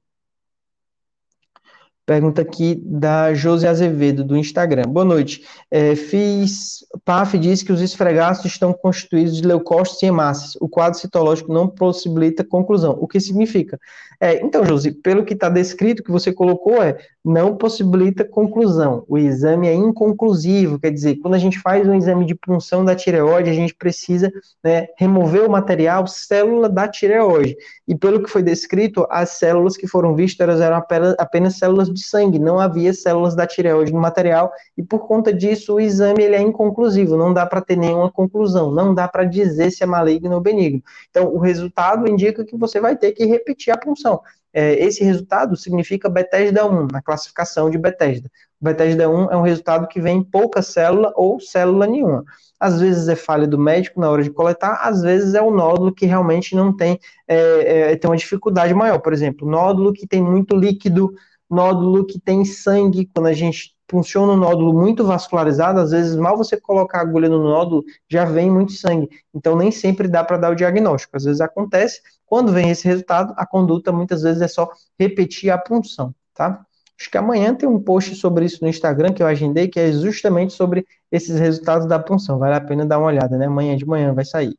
Pergunta 2.06 2.42
aqui 2.42 2.74
da 2.84 3.32
José 3.32 3.66
Azevedo, 3.66 4.22
do 4.22 4.36
Instagram. 4.36 4.82
Boa 4.86 5.06
noite. 5.06 5.42
É, 5.70 5.96
fiz. 5.96 6.84
PAF 7.02 7.38
diz 7.38 7.62
que 7.62 7.72
os 7.72 7.80
esfregaços 7.80 8.44
estão 8.44 8.74
constituídos 8.74 9.38
de 9.38 9.46
leucócitos 9.46 10.02
e 10.02 10.06
hemácias. 10.06 10.54
O 10.60 10.68
quadro 10.68 10.98
citológico 10.98 11.50
não 11.50 11.66
possibilita 11.66 12.44
conclusão. 12.44 12.98
O 13.00 13.08
que 13.08 13.18
significa? 13.18 13.80
É, 14.20 14.44
então, 14.44 14.66
Josi, 14.66 14.92
pelo 14.92 15.24
que 15.24 15.32
está 15.32 15.48
descrito, 15.48 16.02
que 16.02 16.10
você 16.10 16.30
colocou, 16.30 16.82
é 16.82 16.98
não 17.24 17.56
possibilita 17.56 18.22
conclusão. 18.22 19.02
O 19.08 19.16
exame 19.16 19.66
é 19.66 19.74
inconclusivo, 19.74 20.78
quer 20.78 20.90
dizer, 20.90 21.16
quando 21.16 21.34
a 21.34 21.38
gente 21.38 21.58
faz 21.58 21.88
um 21.88 21.94
exame 21.94 22.26
de 22.26 22.34
punção 22.34 22.84
da 22.84 22.94
tireoide, 22.94 23.48
a 23.48 23.54
gente 23.54 23.74
precisa 23.74 24.30
né, 24.62 24.88
remover 24.98 25.42
o 25.42 25.50
material 25.50 26.06
célula 26.06 26.68
da 26.68 26.86
tireoide. 26.86 27.56
E 27.88 27.94
pelo 27.94 28.22
que 28.22 28.30
foi 28.30 28.42
descrito, 28.42 29.06
as 29.10 29.30
células 29.30 29.76
que 29.76 29.86
foram 29.86 30.14
vistas 30.14 30.60
eram 30.60 30.82
apenas 31.18 31.56
células 31.56 31.88
de 31.94 32.04
sangue, 32.04 32.38
não 32.38 32.60
havia 32.60 32.92
células 32.92 33.34
da 33.34 33.46
tireoide 33.46 33.92
no 33.92 34.00
material, 34.00 34.52
e 34.76 34.82
por 34.82 35.06
conta 35.06 35.32
disso 35.32 35.74
o 35.74 35.80
exame 35.80 36.22
ele 36.24 36.36
é 36.36 36.42
inconclusivo, 36.42 37.16
não 37.16 37.32
dá 37.32 37.46
para 37.46 37.60
ter 37.60 37.76
nenhuma 37.76 38.10
conclusão, 38.10 38.70
não 38.70 38.94
dá 38.94 39.08
para 39.08 39.24
dizer 39.24 39.70
se 39.70 39.82
é 39.82 39.86
maligno 39.86 40.34
ou 40.34 40.40
benigno. 40.40 40.82
Então, 41.08 41.32
o 41.32 41.38
resultado 41.38 42.08
indica 42.08 42.44
que 42.44 42.56
você 42.56 42.80
vai 42.80 42.96
ter 42.96 43.12
que 43.12 43.24
repetir 43.24 43.72
a 43.72 43.78
punção 43.78 44.20
é, 44.54 44.74
esse 44.74 45.02
resultado 45.02 45.56
significa 45.56 46.08
Bethesda 46.08 46.64
1, 46.64 46.86
na 46.92 47.02
classificação 47.02 47.68
de 47.68 47.76
Bethesda. 47.76 48.30
Bethesda 48.60 49.10
1 49.10 49.32
é 49.32 49.36
um 49.36 49.42
resultado 49.42 49.88
que 49.88 50.00
vem 50.00 50.22
pouca 50.22 50.62
célula 50.62 51.12
ou 51.16 51.40
célula 51.40 51.88
nenhuma. 51.88 52.24
Às 52.58 52.80
vezes 52.80 53.08
é 53.08 53.16
falha 53.16 53.48
do 53.48 53.58
médico 53.58 54.00
na 54.00 54.08
hora 54.08 54.22
de 54.22 54.30
coletar, 54.30 54.78
às 54.80 55.02
vezes 55.02 55.34
é 55.34 55.42
o 55.42 55.50
nódulo 55.50 55.92
que 55.92 56.06
realmente 56.06 56.54
não 56.54 56.74
tem, 56.74 57.00
é, 57.26 57.92
é, 57.92 57.96
tem 57.96 58.08
uma 58.08 58.16
dificuldade 58.16 58.72
maior. 58.72 59.00
Por 59.00 59.12
exemplo, 59.12 59.46
nódulo 59.46 59.92
que 59.92 60.06
tem 60.06 60.22
muito 60.22 60.56
líquido, 60.56 61.12
nódulo 61.54 62.04
que 62.04 62.20
tem 62.20 62.44
sangue, 62.44 63.08
quando 63.14 63.26
a 63.26 63.32
gente 63.32 63.74
funciona 63.88 64.32
um 64.32 64.36
nódulo 64.36 64.72
muito 64.72 65.04
vascularizado, 65.04 65.80
às 65.80 65.90
vezes 65.90 66.16
mal 66.16 66.36
você 66.36 66.60
colocar 66.60 66.98
a 66.98 67.02
agulha 67.02 67.28
no 67.28 67.42
nódulo, 67.42 67.84
já 68.08 68.24
vem 68.24 68.50
muito 68.50 68.72
sangue. 68.72 69.08
Então 69.32 69.56
nem 69.56 69.70
sempre 69.70 70.08
dá 70.08 70.24
para 70.24 70.36
dar 70.36 70.52
o 70.52 70.56
diagnóstico. 70.56 71.16
Às 71.16 71.24
vezes 71.24 71.40
acontece, 71.40 72.00
quando 72.26 72.52
vem 72.52 72.70
esse 72.70 72.86
resultado, 72.86 73.34
a 73.36 73.46
conduta 73.46 73.92
muitas 73.92 74.22
vezes 74.22 74.42
é 74.42 74.48
só 74.48 74.70
repetir 74.98 75.50
a 75.50 75.58
punção, 75.58 76.14
tá? 76.34 76.64
Acho 76.98 77.10
que 77.10 77.18
amanhã 77.18 77.54
tem 77.54 77.68
um 77.68 77.80
post 77.80 78.14
sobre 78.14 78.44
isso 78.44 78.62
no 78.62 78.68
Instagram 78.68 79.12
que 79.12 79.22
eu 79.22 79.26
agendei, 79.26 79.68
que 79.68 79.80
é 79.80 79.92
justamente 79.92 80.52
sobre 80.52 80.86
esses 81.10 81.38
resultados 81.38 81.86
da 81.86 81.98
punção. 81.98 82.38
Vale 82.38 82.54
a 82.54 82.60
pena 82.60 82.86
dar 82.86 82.98
uma 82.98 83.08
olhada, 83.08 83.36
né? 83.36 83.46
Amanhã 83.46 83.76
de 83.76 83.86
manhã 83.86 84.14
vai 84.14 84.24
sair. 84.24 84.56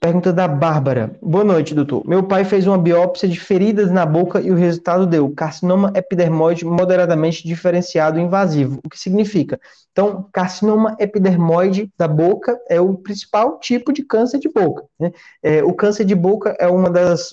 Pergunta 0.00 0.32
da 0.32 0.46
Bárbara. 0.46 1.18
Boa 1.20 1.42
noite, 1.42 1.74
doutor. 1.74 2.06
Meu 2.06 2.22
pai 2.22 2.44
fez 2.44 2.68
uma 2.68 2.78
biópsia 2.78 3.28
de 3.28 3.38
feridas 3.40 3.90
na 3.90 4.06
boca 4.06 4.40
e 4.40 4.48
o 4.48 4.54
resultado 4.54 5.04
deu 5.04 5.28
carcinoma 5.30 5.92
epidermoide 5.92 6.64
moderadamente 6.64 7.44
diferenciado 7.44 8.20
invasivo. 8.20 8.78
O 8.86 8.88
que 8.88 8.96
significa? 8.96 9.58
Então, 9.90 10.28
carcinoma 10.32 10.94
epidermoide 11.00 11.90
da 11.98 12.06
boca 12.06 12.56
é 12.70 12.80
o 12.80 12.94
principal 12.94 13.58
tipo 13.58 13.92
de 13.92 14.04
câncer 14.04 14.38
de 14.38 14.48
boca. 14.48 14.84
Né? 15.00 15.10
É, 15.42 15.64
o 15.64 15.74
câncer 15.74 16.04
de 16.04 16.14
boca 16.14 16.54
é 16.60 16.68
um 16.68 16.84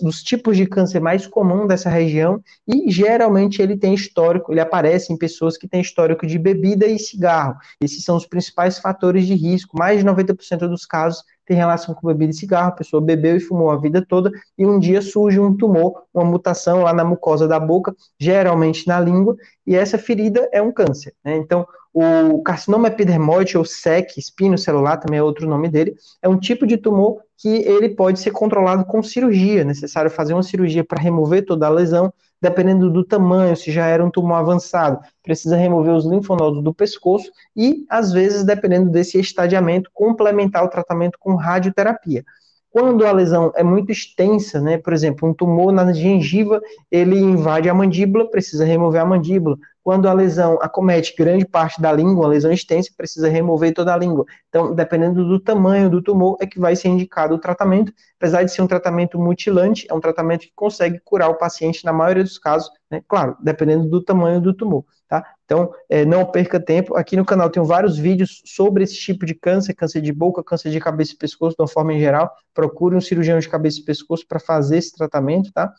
dos 0.02 0.24
tipos 0.24 0.58
de 0.58 0.66
câncer 0.66 1.00
mais 1.00 1.28
comum 1.28 1.68
dessa 1.68 1.88
região 1.88 2.42
e 2.68 2.90
geralmente 2.90 3.62
ele 3.62 3.78
tem 3.78 3.94
histórico, 3.94 4.52
ele 4.52 4.60
aparece 4.60 5.14
em 5.14 5.18
pessoas 5.18 5.56
que 5.56 5.68
têm 5.68 5.82
histórico 5.82 6.26
de 6.26 6.40
bebida 6.40 6.88
e 6.88 6.98
cigarro. 6.98 7.56
Esses 7.80 8.04
são 8.04 8.18
os 8.18 8.26
principais 8.26 8.80
fatores 8.80 9.28
de 9.28 9.36
risco. 9.36 9.78
Mais 9.78 10.00
de 10.00 10.06
90% 10.06 10.68
dos 10.68 10.88
casos 10.88 11.24
tem 11.46 11.56
relação 11.56 11.94
com 11.94 12.08
bebida 12.08 12.32
e 12.32 12.36
cigarro, 12.36 12.70
a 12.70 12.72
pessoa 12.72 13.02
bebeu 13.02 13.38
e 13.38 13.40
fumou 13.40 13.70
a 13.70 13.78
vida 13.78 14.06
toda, 14.06 14.32
e 14.58 14.66
um 14.66 14.80
dia 14.80 15.02
surge 15.02 15.40
um 15.40 15.56
tumor, 15.56 16.04
uma 16.14 16.26
mutação 16.26 16.82
lá 16.82 16.94
na 16.94 17.04
mucosa 17.04 17.48
da 17.48 17.60
boca, 17.60 17.96
geralmente 18.20 18.88
na 18.88 19.00
língua, 19.00 19.36
e 19.66 19.76
essa 19.76 19.98
ferida 19.98 20.50
é 20.52 20.62
um 20.62 20.72
câncer. 20.72 21.14
Né? 21.24 21.36
Então, 21.38 21.68
o 21.94 22.42
carcinoma 22.44 22.90
epidermoide, 22.90 23.58
ou 23.58 23.64
SEC, 23.64 24.18
espino 24.18 24.58
celular, 24.58 24.98
também 24.98 25.20
é 25.20 25.24
outro 25.24 25.48
nome 25.48 25.70
dele, 25.70 25.96
é 26.22 26.28
um 26.28 26.38
tipo 26.38 26.68
de 26.68 26.76
tumor 26.76 27.22
que 27.38 27.48
ele 27.48 27.90
pode 27.90 28.20
ser 28.20 28.32
controlado 28.32 28.84
com 28.86 29.02
cirurgia, 29.02 29.62
é 29.62 29.64
necessário 29.64 30.12
fazer 30.12 30.34
uma 30.34 30.44
cirurgia 30.44 30.84
para 30.84 31.02
remover 31.02 31.46
toda 31.46 31.68
a 31.68 31.70
lesão, 31.70 32.14
dependendo 32.46 32.92
do 32.92 33.04
tamanho, 33.04 33.58
se 33.58 33.72
já 33.72 33.88
era 33.88 34.06
um 34.06 34.12
tumor 34.12 34.36
avançado, 34.36 35.00
precisa 35.24 35.58
remover 35.58 35.94
os 35.94 36.06
linfonodos 36.06 36.64
do 36.64 36.74
pescoço 36.74 37.32
e, 37.56 37.86
às 37.90 38.12
vezes, 38.12 38.44
dependendo 38.44 38.92
desse 38.92 39.20
estadiamento, 39.20 39.90
complementar 39.92 40.64
o 40.64 40.70
tratamento 40.70 41.18
com 41.20 41.34
radioterapia. 41.34 42.24
Quando 42.70 43.04
a 43.04 43.12
lesão 43.12 43.52
é 43.56 43.64
muito 43.64 43.92
extensa, 43.92 44.62
né, 44.62 44.78
por 44.78 44.94
exemplo, 44.94 45.28
um 45.28 45.34
tumor 45.34 45.72
na 45.72 45.92
gengiva, 45.92 46.62
ele 46.92 47.18
invade 47.18 47.68
a 47.68 47.74
mandíbula, 47.74 48.30
precisa 48.30 48.64
remover 48.64 49.02
a 49.02 49.06
mandíbula. 49.06 49.58
Quando 49.86 50.10
a 50.10 50.14
lesão 50.14 50.58
acomete 50.64 51.14
grande 51.16 51.46
parte 51.46 51.80
da 51.80 51.94
língua, 51.94 52.26
a 52.26 52.30
lesão 52.30 52.52
extensa, 52.52 52.90
precisa 52.98 53.30
remover 53.30 53.72
toda 53.72 53.94
a 53.94 53.98
língua. 53.98 54.26
Então, 54.50 54.74
dependendo 54.74 55.24
do 55.24 55.40
tamanho 55.40 55.92
do 55.92 56.02
tumor, 56.02 56.38
é 56.42 56.48
que 56.48 56.60
vai 56.60 56.76
ser 56.76 56.88
indicado 56.88 57.36
o 57.36 57.38
tratamento. 57.38 57.94
Apesar 58.20 58.42
de 58.42 58.52
ser 58.52 58.64
um 58.64 58.68
tratamento 58.68 59.20
mutilante, 59.20 59.86
é 59.88 59.94
um 59.94 60.00
tratamento 60.00 60.42
que 60.42 60.52
consegue 60.56 61.00
curar 61.06 61.30
o 61.30 61.36
paciente 61.38 61.86
na 61.86 61.94
maioria 61.94 62.24
dos 62.24 62.40
casos, 62.40 62.72
né? 62.90 63.04
Claro, 63.08 63.38
dependendo 63.40 63.88
do 63.88 64.04
tamanho 64.04 64.42
do 64.42 64.56
tumor, 64.56 64.86
tá? 65.08 65.24
Então, 65.46 65.72
é, 65.88 66.04
não 66.04 66.26
perca 66.26 66.60
tempo. 66.60 66.98
Aqui 66.98 67.16
no 67.16 67.24
canal 67.24 67.48
tem 67.52 67.62
vários 67.62 67.96
vídeos 67.96 68.42
sobre 68.44 68.84
esse 68.86 68.96
tipo 68.96 69.24
de 69.24 69.36
câncer, 69.36 69.76
câncer 69.76 70.02
de 70.02 70.12
boca, 70.12 70.44
câncer 70.44 70.72
de 70.72 70.80
cabeça 70.80 71.14
e 71.14 71.16
pescoço, 71.16 71.56
de 71.56 71.62
uma 71.62 71.68
forma 71.68 71.94
em 71.94 72.00
geral. 72.00 72.32
Procure 72.56 72.96
um 72.96 73.02
cirurgião 73.02 73.38
de 73.38 73.48
cabeça 73.48 73.80
e 73.80 73.84
pescoço 73.86 74.26
para 74.28 74.40
fazer 74.40 74.78
esse 74.78 74.96
tratamento, 74.96 75.52
tá? 75.54 75.72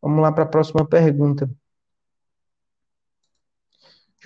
Vamos 0.00 0.22
lá 0.22 0.32
para 0.32 0.44
a 0.44 0.48
próxima 0.48 0.88
pergunta 0.88 1.46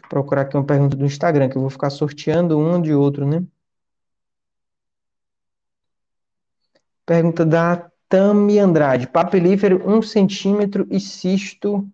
procurar 0.09 0.43
aqui 0.43 0.57
uma 0.57 0.65
pergunta 0.65 0.97
do 0.97 1.05
Instagram, 1.05 1.49
que 1.49 1.57
eu 1.57 1.61
vou 1.61 1.71
ficar 1.71 1.91
sorteando 1.91 2.59
um 2.59 2.81
de 2.81 2.95
outro, 2.95 3.27
né? 3.27 3.45
Pergunta 7.07 7.45
da 7.45 7.91
Tami 8.09 8.59
Andrade. 8.59 9.07
Papilífero, 9.07 9.83
1 9.89 9.97
um 9.97 10.03
centímetro 10.03 10.87
e 10.91 11.01
cisto 11.01 11.89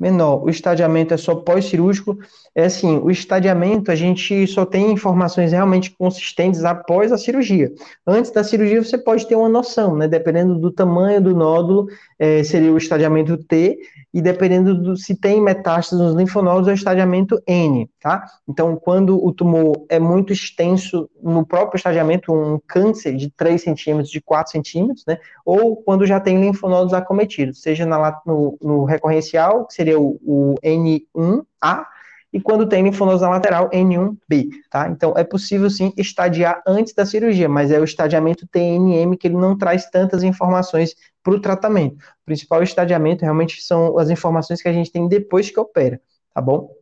menor. 0.00 0.42
O 0.42 0.48
estadiamento 0.48 1.12
é 1.12 1.16
só 1.18 1.34
pós-cirúrgico. 1.34 2.18
É 2.54 2.64
assim, 2.64 2.98
o 2.98 3.10
estadiamento 3.10 3.92
a 3.92 3.94
gente 3.94 4.46
só 4.46 4.64
tem 4.64 4.90
informações 4.90 5.52
realmente 5.52 5.90
consistentes 5.90 6.64
após 6.64 7.12
a 7.12 7.18
cirurgia. 7.18 7.70
Antes 8.06 8.30
da 8.30 8.42
cirurgia 8.42 8.82
você 8.82 8.96
pode 8.96 9.28
ter 9.28 9.36
uma 9.36 9.48
noção, 9.48 9.94
né? 9.94 10.08
Dependendo 10.08 10.58
do 10.58 10.72
tamanho 10.72 11.20
do 11.20 11.36
nódulo, 11.36 11.86
é, 12.18 12.42
seria 12.42 12.72
o 12.72 12.78
estadiamento 12.78 13.36
T, 13.36 13.78
e 14.12 14.20
dependendo 14.20 14.74
do 14.74 14.96
se 14.96 15.14
tem 15.14 15.40
metástase 15.40 16.02
nos 16.02 16.14
linfonodos, 16.14 16.66
é 16.66 16.72
o 16.72 16.74
estadiamento 16.74 17.40
N, 17.46 17.88
tá? 18.00 18.24
Então, 18.48 18.76
quando 18.76 19.24
o 19.24 19.32
tumor 19.32 19.84
é 19.88 20.00
muito 20.00 20.32
extenso 20.32 21.08
no 21.22 21.46
próprio 21.46 21.76
estadiamento, 21.76 22.32
um 22.32 22.58
câncer 22.66 23.14
de 23.14 23.30
3 23.30 23.62
centímetros, 23.62 24.10
de 24.10 24.20
4 24.20 24.50
centímetros, 24.50 25.04
né? 25.06 25.18
Ou 25.44 25.76
quando 25.76 26.06
já 26.06 26.18
tem 26.18 26.40
linfonodos 26.40 26.92
acometidos, 26.92 27.62
seja 27.62 27.86
na, 27.86 28.20
no, 28.26 28.58
no 28.60 28.84
recorrencial, 28.84 29.66
que 29.66 29.74
seria 29.74 29.89
o, 29.96 30.18
o 30.24 30.54
N1A, 30.62 31.86
e 32.32 32.40
quando 32.40 32.68
tem 32.68 32.82
linfonodos 32.82 33.22
na 33.22 33.28
lateral, 33.28 33.68
N1B, 33.70 34.50
tá? 34.70 34.88
Então, 34.88 35.14
é 35.16 35.24
possível, 35.24 35.68
sim, 35.68 35.92
estadiar 35.96 36.62
antes 36.66 36.94
da 36.94 37.04
cirurgia, 37.04 37.48
mas 37.48 37.72
é 37.72 37.80
o 37.80 37.84
estadiamento 37.84 38.46
TNM 38.46 39.16
que 39.16 39.26
ele 39.26 39.36
não 39.36 39.58
traz 39.58 39.90
tantas 39.90 40.22
informações 40.22 40.94
para 41.22 41.34
o 41.34 41.40
tratamento. 41.40 41.96
O 41.96 42.26
principal 42.26 42.62
estadiamento 42.62 43.22
realmente 43.22 43.60
são 43.62 43.98
as 43.98 44.10
informações 44.10 44.62
que 44.62 44.68
a 44.68 44.72
gente 44.72 44.92
tem 44.92 45.08
depois 45.08 45.50
que 45.50 45.58
opera, 45.58 46.00
tá 46.32 46.40
bom? 46.40 46.72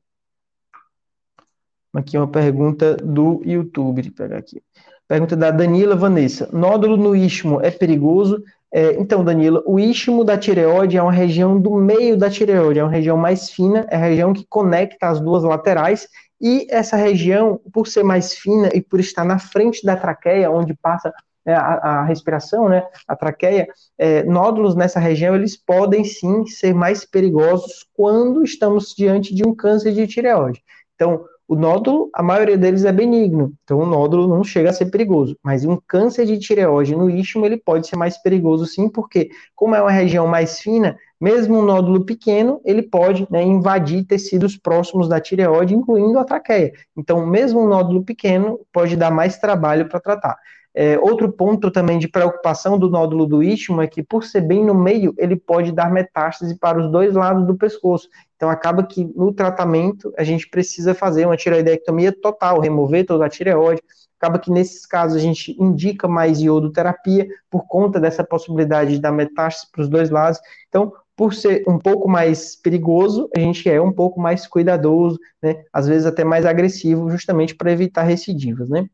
Aqui 1.94 2.18
uma 2.18 2.28
pergunta 2.28 2.96
do 2.96 3.40
YouTube, 3.42 4.10
pegar 4.10 4.36
aqui. 4.36 4.62
Pergunta 5.08 5.34
da 5.34 5.50
Danila 5.50 5.96
Vanessa. 5.96 6.50
Nódulo 6.52 6.98
no 6.98 7.16
istmo 7.16 7.62
é 7.62 7.70
perigoso? 7.70 8.44
É, 8.72 8.92
então, 9.00 9.24
Danila, 9.24 9.62
o 9.66 9.78
istmo 9.78 10.24
da 10.24 10.36
tireoide 10.36 10.96
é 10.96 11.02
uma 11.02 11.12
região 11.12 11.58
do 11.60 11.74
meio 11.74 12.16
da 12.16 12.28
tireoide, 12.28 12.80
é 12.80 12.84
uma 12.84 12.92
região 12.92 13.16
mais 13.16 13.50
fina, 13.50 13.86
é 13.90 13.96
a 13.96 14.00
região 14.00 14.32
que 14.32 14.44
conecta 14.46 15.08
as 15.08 15.20
duas 15.20 15.42
laterais, 15.42 16.06
e 16.40 16.66
essa 16.70 16.96
região, 16.96 17.60
por 17.72 17.88
ser 17.88 18.04
mais 18.04 18.34
fina 18.34 18.68
e 18.74 18.80
por 18.80 19.00
estar 19.00 19.24
na 19.24 19.38
frente 19.38 19.84
da 19.84 19.96
traqueia, 19.96 20.50
onde 20.50 20.74
passa 20.74 21.12
é, 21.44 21.54
a, 21.54 21.74
a, 21.74 22.04
respiração, 22.04 22.68
né, 22.68 22.86
a 23.06 23.16
traqueia, 23.16 23.66
é, 23.96 24.22
nódulos 24.24 24.76
nessa 24.76 25.00
região, 25.00 25.34
eles 25.34 25.56
podem 25.56 26.04
sim 26.04 26.46
ser 26.46 26.74
mais 26.74 27.04
perigosos 27.04 27.86
quando 27.94 28.44
estamos 28.44 28.94
diante 28.94 29.34
de 29.34 29.46
um 29.46 29.54
câncer 29.54 29.92
de 29.92 30.06
tireoide. 30.06 30.62
Então, 30.94 31.24
o 31.48 31.56
nódulo, 31.56 32.10
a 32.12 32.22
maioria 32.22 32.58
deles 32.58 32.84
é 32.84 32.92
benigno, 32.92 33.54
então 33.64 33.78
o 33.78 33.86
nódulo 33.86 34.28
não 34.28 34.44
chega 34.44 34.68
a 34.68 34.72
ser 34.72 34.90
perigoso. 34.90 35.34
Mas 35.42 35.64
um 35.64 35.78
câncer 35.88 36.26
de 36.26 36.38
tireoide 36.38 36.94
no 36.94 37.08
istmo, 37.08 37.46
ele 37.46 37.56
pode 37.56 37.88
ser 37.88 37.96
mais 37.96 38.18
perigoso 38.18 38.66
sim, 38.66 38.86
porque 38.86 39.30
como 39.56 39.74
é 39.74 39.80
uma 39.80 39.90
região 39.90 40.26
mais 40.26 40.60
fina, 40.60 40.98
mesmo 41.18 41.58
um 41.58 41.62
nódulo 41.62 42.04
pequeno, 42.04 42.60
ele 42.66 42.82
pode 42.82 43.26
né, 43.30 43.42
invadir 43.42 44.04
tecidos 44.04 44.58
próximos 44.58 45.08
da 45.08 45.18
tireoide, 45.18 45.74
incluindo 45.74 46.18
a 46.18 46.24
traqueia. 46.24 46.70
Então, 46.94 47.26
mesmo 47.26 47.62
um 47.62 47.68
nódulo 47.68 48.04
pequeno 48.04 48.60
pode 48.70 48.94
dar 48.94 49.10
mais 49.10 49.38
trabalho 49.38 49.88
para 49.88 50.00
tratar. 50.00 50.36
É, 50.80 50.96
outro 50.96 51.32
ponto 51.32 51.72
também 51.72 51.98
de 51.98 52.06
preocupação 52.06 52.78
do 52.78 52.88
nódulo 52.88 53.26
do 53.26 53.42
istmo 53.42 53.82
é 53.82 53.88
que, 53.88 54.00
por 54.00 54.22
ser 54.22 54.42
bem 54.42 54.64
no 54.64 54.72
meio, 54.72 55.12
ele 55.18 55.34
pode 55.34 55.72
dar 55.72 55.90
metástase 55.90 56.56
para 56.56 56.78
os 56.78 56.88
dois 56.88 57.14
lados 57.14 57.44
do 57.44 57.56
pescoço. 57.56 58.08
Então, 58.36 58.48
acaba 58.48 58.84
que 58.84 59.04
no 59.16 59.32
tratamento 59.32 60.14
a 60.16 60.22
gente 60.22 60.48
precisa 60.48 60.94
fazer 60.94 61.26
uma 61.26 61.36
tireoidectomia 61.36 62.12
total, 62.12 62.60
remover 62.60 63.04
toda 63.04 63.26
a 63.26 63.28
tireoide. 63.28 63.82
Acaba 64.20 64.38
que 64.38 64.52
nesses 64.52 64.86
casos 64.86 65.16
a 65.16 65.20
gente 65.20 65.60
indica 65.60 66.06
mais 66.06 66.40
iodoterapia 66.40 67.26
por 67.50 67.66
conta 67.66 67.98
dessa 67.98 68.22
possibilidade 68.22 68.92
de 68.92 69.00
dar 69.00 69.10
metástase 69.10 69.66
para 69.72 69.82
os 69.82 69.88
dois 69.88 70.10
lados. 70.10 70.38
Então, 70.68 70.92
por 71.16 71.34
ser 71.34 71.64
um 71.66 71.76
pouco 71.76 72.08
mais 72.08 72.54
perigoso, 72.54 73.28
a 73.34 73.40
gente 73.40 73.68
é 73.68 73.82
um 73.82 73.90
pouco 73.90 74.20
mais 74.20 74.46
cuidadoso, 74.46 75.18
né? 75.42 75.64
Às 75.72 75.88
vezes 75.88 76.06
até 76.06 76.22
mais 76.22 76.46
agressivo, 76.46 77.10
justamente 77.10 77.56
para 77.56 77.72
evitar 77.72 78.04
recidivas, 78.04 78.68
né? 78.68 78.88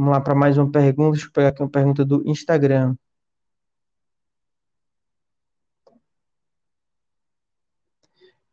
Vamos 0.00 0.14
lá 0.14 0.20
para 0.22 0.34
mais 0.34 0.56
uma 0.56 0.70
pergunta. 0.70 1.12
Deixa 1.12 1.26
eu 1.26 1.30
pegar 1.30 1.48
aqui 1.48 1.62
uma 1.62 1.68
pergunta 1.68 2.06
do 2.06 2.26
Instagram. 2.26 2.96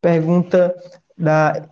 Pergunta 0.02 0.76
da 1.18 1.70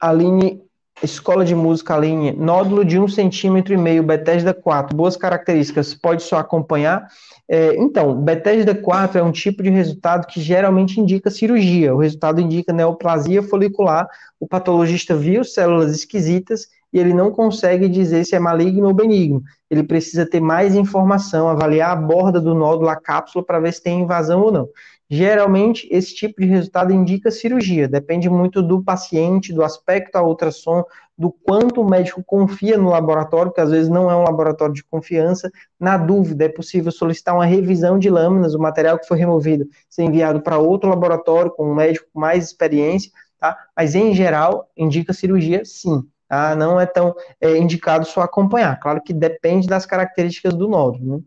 Aline 0.00 0.62
Escola 1.02 1.44
de 1.44 1.54
Música 1.54 1.94
Aline, 1.94 2.32
nódulo 2.32 2.82
de 2.82 2.98
um 2.98 3.06
centímetro 3.06 3.74
e 3.74 3.76
meio, 3.76 4.02
Bethesda 4.02 4.54
4, 4.54 4.96
boas 4.96 5.14
características, 5.14 5.92
pode 5.92 6.22
só 6.22 6.38
acompanhar? 6.38 7.06
É, 7.46 7.76
então, 7.76 8.14
Bethesda 8.20 8.74
4 8.74 9.18
é 9.18 9.22
um 9.22 9.30
tipo 9.30 9.62
de 9.62 9.68
resultado 9.68 10.26
que 10.26 10.40
geralmente 10.40 10.98
indica 10.98 11.30
cirurgia, 11.30 11.94
o 11.94 11.98
resultado 11.98 12.40
indica 12.40 12.72
neoplasia 12.72 13.42
folicular, 13.42 14.08
o 14.40 14.48
patologista 14.48 15.14
viu 15.14 15.44
células 15.44 15.92
esquisitas 15.92 16.68
e 16.92 16.98
ele 16.98 17.12
não 17.12 17.30
consegue 17.30 17.88
dizer 17.88 18.24
se 18.24 18.34
é 18.34 18.38
maligno 18.38 18.86
ou 18.86 18.94
benigno, 18.94 19.42
ele 19.70 19.82
precisa 19.82 20.28
ter 20.28 20.40
mais 20.40 20.74
informação, 20.74 21.48
avaliar 21.48 21.90
a 21.90 21.96
borda 21.96 22.40
do 22.40 22.54
nódulo, 22.54 22.88
a 22.88 22.96
cápsula, 22.96 23.44
para 23.44 23.60
ver 23.60 23.72
se 23.72 23.82
tem 23.82 24.00
invasão 24.00 24.42
ou 24.42 24.52
não. 24.52 24.68
Geralmente, 25.10 25.88
esse 25.90 26.14
tipo 26.14 26.40
de 26.40 26.46
resultado 26.46 26.92
indica 26.92 27.30
cirurgia, 27.30 27.88
depende 27.88 28.28
muito 28.28 28.62
do 28.62 28.82
paciente, 28.82 29.54
do 29.54 29.64
aspecto 29.64 30.16
a 30.16 30.22
ultrassom, 30.22 30.84
do 31.16 31.32
quanto 31.32 31.80
o 31.80 31.88
médico 31.88 32.22
confia 32.22 32.76
no 32.76 32.90
laboratório, 32.90 33.50
que 33.50 33.60
às 33.60 33.70
vezes 33.70 33.88
não 33.88 34.10
é 34.10 34.14
um 34.14 34.22
laboratório 34.22 34.74
de 34.74 34.84
confiança. 34.84 35.50
Na 35.80 35.96
dúvida, 35.96 36.44
é 36.44 36.48
possível 36.48 36.92
solicitar 36.92 37.34
uma 37.34 37.46
revisão 37.46 37.98
de 37.98 38.10
lâminas, 38.10 38.54
o 38.54 38.58
material 38.58 38.98
que 38.98 39.08
foi 39.08 39.18
removido 39.18 39.66
ser 39.88 40.04
enviado 40.04 40.42
para 40.42 40.58
outro 40.58 40.90
laboratório 40.90 41.50
com 41.50 41.70
um 41.70 41.74
médico 41.74 42.06
com 42.12 42.20
mais 42.20 42.44
experiência, 42.44 43.10
tá? 43.40 43.56
Mas, 43.74 43.94
em 43.94 44.14
geral, 44.14 44.70
indica 44.76 45.14
cirurgia 45.14 45.64
sim. 45.64 46.02
Tá? 46.28 46.54
Não 46.54 46.78
é 46.78 46.86
tão 46.86 47.14
é, 47.40 47.56
indicado 47.56 48.04
só 48.06 48.20
acompanhar. 48.20 48.78
Claro 48.78 49.02
que 49.02 49.12
depende 49.14 49.66
das 49.66 49.86
características 49.86 50.54
do 50.54 50.68
nódulo, 50.68 51.18
né? 51.18 51.22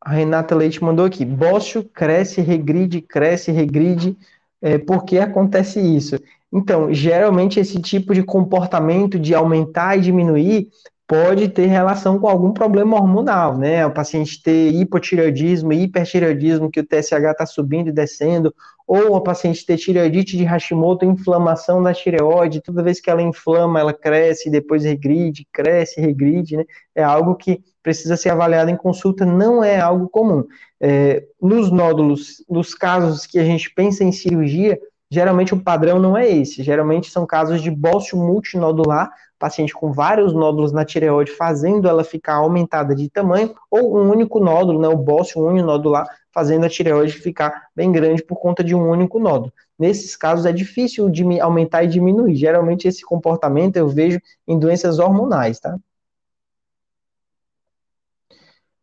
A 0.00 0.10
Renata 0.10 0.54
Leite 0.54 0.84
mandou 0.84 1.06
aqui. 1.06 1.24
Bócio 1.24 1.82
cresce, 1.82 2.42
regride, 2.42 3.00
cresce, 3.00 3.50
regride. 3.50 4.16
É, 4.60 4.76
por 4.76 5.04
que 5.04 5.18
acontece 5.18 5.80
isso? 5.80 6.16
Então, 6.52 6.92
geralmente 6.92 7.58
esse 7.58 7.80
tipo 7.80 8.14
de 8.14 8.22
comportamento 8.22 9.18
de 9.18 9.34
aumentar 9.34 9.96
e 9.96 10.02
diminuir 10.02 10.68
pode 11.06 11.48
ter 11.48 11.66
relação 11.66 12.18
com 12.18 12.26
algum 12.26 12.52
problema 12.52 12.96
hormonal, 12.96 13.58
né? 13.58 13.84
O 13.84 13.92
paciente 13.92 14.42
ter 14.42 14.72
hipotireoidismo, 14.72 15.72
hipertireoidismo, 15.72 16.70
que 16.70 16.80
o 16.80 16.86
TSH 16.86 17.30
está 17.30 17.46
subindo 17.46 17.88
e 17.88 17.92
descendo, 17.92 18.54
ou 18.86 19.14
o 19.14 19.20
paciente 19.20 19.64
ter 19.66 19.76
tireoidite 19.76 20.36
de 20.36 20.44
Hashimoto, 20.44 21.04
inflamação 21.04 21.82
da 21.82 21.92
tireoide, 21.92 22.62
toda 22.62 22.82
vez 22.82 23.00
que 23.00 23.10
ela 23.10 23.22
inflama, 23.22 23.80
ela 23.80 23.92
cresce, 23.92 24.50
depois 24.50 24.84
regride, 24.84 25.46
cresce, 25.52 26.00
regride, 26.00 26.56
né? 26.56 26.64
É 26.94 27.02
algo 27.02 27.34
que 27.34 27.62
precisa 27.82 28.16
ser 28.16 28.30
avaliado 28.30 28.70
em 28.70 28.76
consulta, 28.76 29.26
não 29.26 29.62
é 29.62 29.78
algo 29.78 30.08
comum. 30.08 30.44
É, 30.80 31.22
nos 31.40 31.70
nódulos, 31.70 32.42
nos 32.48 32.74
casos 32.74 33.26
que 33.26 33.38
a 33.38 33.44
gente 33.44 33.70
pensa 33.74 34.02
em 34.02 34.12
cirurgia, 34.12 34.78
geralmente 35.14 35.54
o 35.54 35.60
padrão 35.60 35.98
não 35.98 36.16
é 36.16 36.28
esse. 36.28 36.62
Geralmente 36.62 37.10
são 37.10 37.24
casos 37.24 37.62
de 37.62 37.70
bócio 37.70 38.18
multinodular, 38.18 39.12
paciente 39.38 39.72
com 39.72 39.92
vários 39.92 40.32
nódulos 40.32 40.72
na 40.72 40.84
tireoide, 40.84 41.30
fazendo 41.30 41.88
ela 41.88 42.02
ficar 42.02 42.34
aumentada 42.34 42.94
de 42.94 43.08
tamanho, 43.08 43.54
ou 43.70 43.96
um 43.96 44.10
único 44.10 44.40
nódulo, 44.40 44.80
né, 44.80 44.88
o 44.88 44.96
bócio 44.96 45.40
uninodular, 45.40 46.06
fazendo 46.32 46.66
a 46.66 46.68
tireoide 46.68 47.12
ficar 47.12 47.68
bem 47.76 47.92
grande 47.92 48.22
por 48.22 48.36
conta 48.36 48.64
de 48.64 48.74
um 48.74 48.90
único 48.90 49.20
nódulo. 49.20 49.52
Nesses 49.78 50.16
casos 50.16 50.46
é 50.46 50.52
difícil 50.52 51.08
de 51.08 51.40
aumentar 51.40 51.84
e 51.84 51.88
diminuir. 51.88 52.34
Geralmente 52.34 52.88
esse 52.88 53.04
comportamento 53.04 53.76
eu 53.76 53.88
vejo 53.88 54.20
em 54.46 54.58
doenças 54.58 54.98
hormonais, 54.98 55.60
tá? 55.60 55.76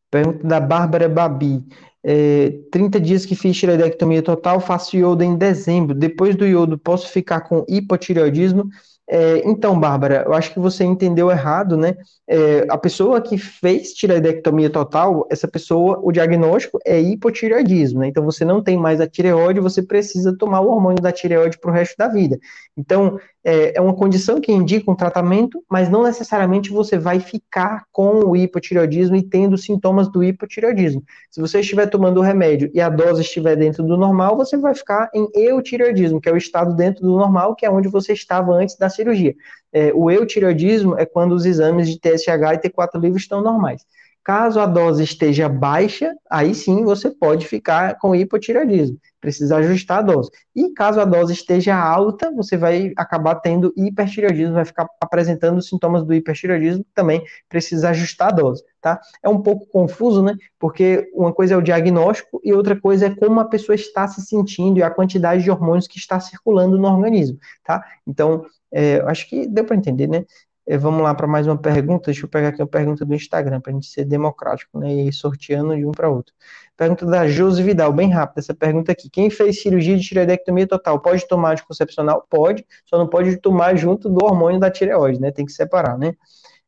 Pergunta 0.10 0.46
da 0.46 0.60
Bárbara 0.60 1.08
Babi. 1.08 1.64
É, 2.04 2.54
30 2.72 3.00
dias 3.00 3.26
que 3.26 3.36
fiz 3.36 3.56
tireoidectomia 3.58 4.22
total, 4.22 4.60
faço 4.60 4.98
iodo 4.98 5.24
em 5.24 5.36
dezembro. 5.36 5.94
Depois 5.94 6.36
do 6.36 6.46
iodo, 6.46 6.78
posso 6.78 7.08
ficar 7.10 7.42
com 7.42 7.66
hipotireoidismo? 7.68 8.70
É, 9.14 9.42
então, 9.46 9.78
Bárbara, 9.78 10.24
eu 10.26 10.34
acho 10.34 10.54
que 10.54 10.60
você 10.60 10.86
entendeu 10.86 11.30
errado, 11.30 11.76
né? 11.76 11.98
É, 12.26 12.66
a 12.70 12.78
pessoa 12.78 13.20
que 13.22 13.38
fez 13.38 13.92
tireoidectomia 13.94 14.70
total, 14.70 15.28
essa 15.30 15.50
pessoa, 15.50 16.00
o 16.02 16.14
diagnóstico 16.14 16.80
é 16.86 16.98
hipotireoidismo, 17.02 18.00
né? 18.00 18.08
Então, 18.08 18.24
você 18.24 18.46
não 18.46 18.64
tem 18.64 18.78
mais 18.78 19.02
a 19.02 19.08
tireoide, 19.08 19.60
você 19.60 19.84
precisa 19.84 20.34
tomar 20.38 20.62
o 20.62 20.70
hormônio 20.70 21.04
da 21.04 21.12
tireoide 21.12 21.60
para 21.60 21.72
o 21.72 21.74
resto 21.74 21.98
da 21.98 22.08
vida. 22.08 22.40
Então, 22.78 23.20
é, 23.44 23.78
é, 23.78 23.82
uma 23.82 23.96
condição 23.96 24.40
que 24.40 24.52
indica 24.52 24.90
um 24.90 24.96
tratamento, 24.96 25.64
mas 25.70 25.90
não 25.90 26.04
necessariamente 26.04 26.70
você 26.70 26.98
vai 26.98 27.20
ficar 27.20 27.86
com 27.92 28.20
o 28.26 28.36
hipotireoidismo 28.36 29.16
e 29.16 29.24
tendo 29.24 29.58
sintomas 29.58 30.08
do 30.12 30.24
hipotireoidismo. 30.24 31.04
Se 31.30 31.42
você 31.42 31.60
estiver 31.60 31.88
tomando 31.88 32.20
o 32.20 32.24
remédio 32.24 32.70
e 32.74 32.80
a 32.80 32.90
dose 32.90 33.22
estiver 33.22 33.56
dentro 33.56 33.84
do 33.84 33.98
normal, 33.98 34.38
você 34.38 34.58
vai 34.58 34.76
ficar 34.76 35.10
em 35.14 35.28
eutireoidismo, 35.34 36.22
que 36.22 36.30
é 36.30 36.34
o 36.34 36.38
estado 36.38 36.76
dentro 36.76 37.02
do 37.02 37.18
normal, 37.18 37.56
que 37.56 37.66
é 37.66 37.72
onde 37.72 37.88
você 37.88 38.14
estava 38.14 38.52
antes 38.54 38.78
da 38.78 38.90
cirurgia. 38.90 39.36
É, 39.74 39.92
o 39.94 40.12
eutireoidismo 40.12 40.98
é 41.00 41.06
quando 41.06 41.32
os 41.32 41.46
exames 41.46 41.90
de 41.90 42.00
TSH 42.00 42.54
e 42.54 42.70
T4 42.70 43.00
livre 43.00 43.20
estão 43.20 43.42
normais. 43.42 43.84
Caso 44.24 44.60
a 44.60 44.68
dose 44.68 45.04
esteja 45.04 45.50
baixa, 45.50 46.14
aí 46.30 46.54
sim 46.54 46.84
você 46.84 47.10
pode 47.10 47.48
ficar 47.48 47.98
com 47.98 48.16
hipotireoidismo, 48.16 49.00
precisa 49.20 49.58
ajustar 49.58 50.00
a 50.00 50.02
dose. 50.04 50.30
E 50.56 50.70
caso 50.74 51.02
a 51.02 51.06
dose 51.06 51.34
esteja 51.34 51.76
alta, 51.76 52.32
você 52.32 52.56
vai 52.56 52.94
acabar 52.96 53.36
tendo 53.36 53.74
hipertireoidismo, 53.76 54.54
vai 54.54 54.66
ficar 54.66 54.88
apresentando 55.02 55.60
sintomas 55.60 56.06
do 56.06 56.14
hipertireoidismo, 56.14 56.86
também 56.94 57.24
precisa 57.50 57.90
ajustar 57.90 58.28
a 58.28 58.32
dose, 58.32 58.64
tá? 58.80 59.02
É 59.24 59.30
um 59.30 59.42
pouco 59.42 59.66
confuso, 59.66 60.22
né? 60.22 60.36
Porque 60.60 61.10
uma 61.16 61.34
coisa 61.34 61.56
é 61.56 61.58
o 61.58 61.62
diagnóstico 61.62 62.40
e 62.44 62.54
outra 62.54 62.80
coisa 62.80 63.08
é 63.08 63.16
como 63.16 63.40
a 63.40 63.46
pessoa 63.46 63.76
está 63.76 64.08
se 64.08 64.22
sentindo 64.22 64.78
e 64.78 64.84
a 64.84 64.92
quantidade 64.92 65.42
de 65.44 65.50
hormônios 65.50 65.88
que 65.88 65.98
está 65.98 66.20
circulando 66.20 66.78
no 66.78 66.88
organismo, 66.88 67.40
tá? 67.64 67.84
Então, 68.06 68.46
é, 68.72 69.02
acho 69.08 69.28
que 69.28 69.48
deu 69.48 69.66
para 69.66 69.76
entender, 69.76 70.08
né? 70.08 70.26
É, 70.72 70.78
vamos 70.78 71.04
lá 71.04 71.14
para 71.14 71.28
mais 71.28 71.48
uma 71.48 71.58
pergunta. 71.58 72.06
Deixa 72.06 72.24
eu 72.26 72.30
pegar 72.30 72.48
aqui 72.48 72.62
a 72.62 72.66
pergunta 72.66 73.04
do 73.04 73.14
Instagram, 73.14 73.60
para 73.60 73.74
a 73.74 73.74
gente 73.74 73.88
ser 73.88 74.06
democrático, 74.06 74.80
né? 74.80 74.90
E 74.90 75.12
sorteando 75.12 75.76
de 75.76 75.86
um 75.86 75.92
para 75.92 76.08
outro. 76.08 76.34
Pergunta 76.78 77.06
da 77.06 77.28
Josi 77.28 77.62
Vidal, 77.62 77.92
bem 77.92 78.10
rápida 78.10 78.40
essa 78.40 78.54
pergunta 78.54 78.90
aqui. 78.90 79.10
Quem 79.10 79.30
fez 79.30 79.62
cirurgia 79.62 79.98
de 79.98 80.02
tireoidectomia 80.02 80.66
total 80.66 80.98
pode 81.02 81.28
tomar 81.28 81.52
anticoncepcional? 81.52 82.26
Pode, 82.30 82.66
só 82.86 82.98
não 82.98 83.06
pode 83.06 83.36
tomar 83.36 83.76
junto 83.76 84.08
do 84.08 84.24
hormônio 84.24 84.62
da 84.62 84.72
tireoide, 84.72 85.20
né? 85.20 85.30
Tem 85.30 85.46
que 85.46 85.52
separar, 85.52 85.98
né? 85.98 86.14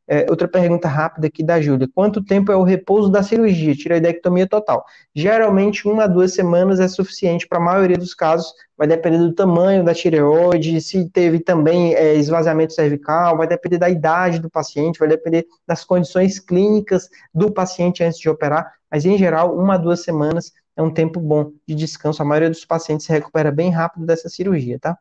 É, 0.05 0.25
outra 0.29 0.49
pergunta 0.49 0.87
rápida 0.87 1.27
aqui 1.27 1.41
da 1.41 1.61
Júlia. 1.61 1.87
Quanto 1.95 2.21
tempo 2.23 2.51
é 2.51 2.55
o 2.57 2.63
repouso 2.63 3.09
da 3.09 3.23
cirurgia, 3.23 3.73
tireoidectomia 3.73 4.45
total? 4.45 4.83
Geralmente, 5.15 5.87
uma 5.87 6.03
a 6.03 6.07
duas 6.07 6.33
semanas 6.33 6.81
é 6.81 6.87
suficiente 6.89 7.47
para 7.47 7.57
a 7.57 7.61
maioria 7.61 7.97
dos 7.97 8.13
casos. 8.13 8.53
Vai 8.77 8.85
depender 8.85 9.17
do 9.17 9.33
tamanho 9.33 9.83
da 9.83 9.93
tireoide, 9.93 10.81
se 10.81 11.09
teve 11.09 11.39
também 11.39 11.93
é, 11.95 12.15
esvaziamento 12.15 12.73
cervical, 12.73 13.37
vai 13.37 13.47
depender 13.47 13.77
da 13.77 13.89
idade 13.89 14.39
do 14.39 14.49
paciente, 14.49 14.99
vai 14.99 15.07
depender 15.07 15.45
das 15.65 15.85
condições 15.85 16.37
clínicas 16.37 17.09
do 17.33 17.49
paciente 17.51 18.03
antes 18.03 18.19
de 18.19 18.29
operar. 18.29 18.73
Mas, 18.91 19.05
em 19.05 19.17
geral, 19.17 19.57
uma 19.57 19.75
a 19.75 19.77
duas 19.77 20.01
semanas 20.03 20.51
é 20.75 20.81
um 20.81 20.93
tempo 20.93 21.19
bom 21.19 21.51
de 21.65 21.75
descanso. 21.75 22.21
A 22.21 22.25
maioria 22.25 22.49
dos 22.49 22.65
pacientes 22.65 23.05
se 23.05 23.11
recupera 23.11 23.51
bem 23.51 23.69
rápido 23.69 24.05
dessa 24.05 24.27
cirurgia, 24.27 24.77
tá? 24.79 24.97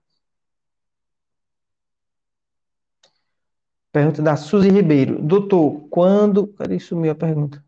Pergunta 3.93 4.23
da 4.23 4.37
Suzy 4.37 4.71
Ribeiro. 4.71 5.21
Doutor, 5.21 5.87
quando. 5.91 6.47
Cadê 6.49 6.81
sumiu 6.81 7.13
a 7.13 7.15
pergunta? 7.15 7.63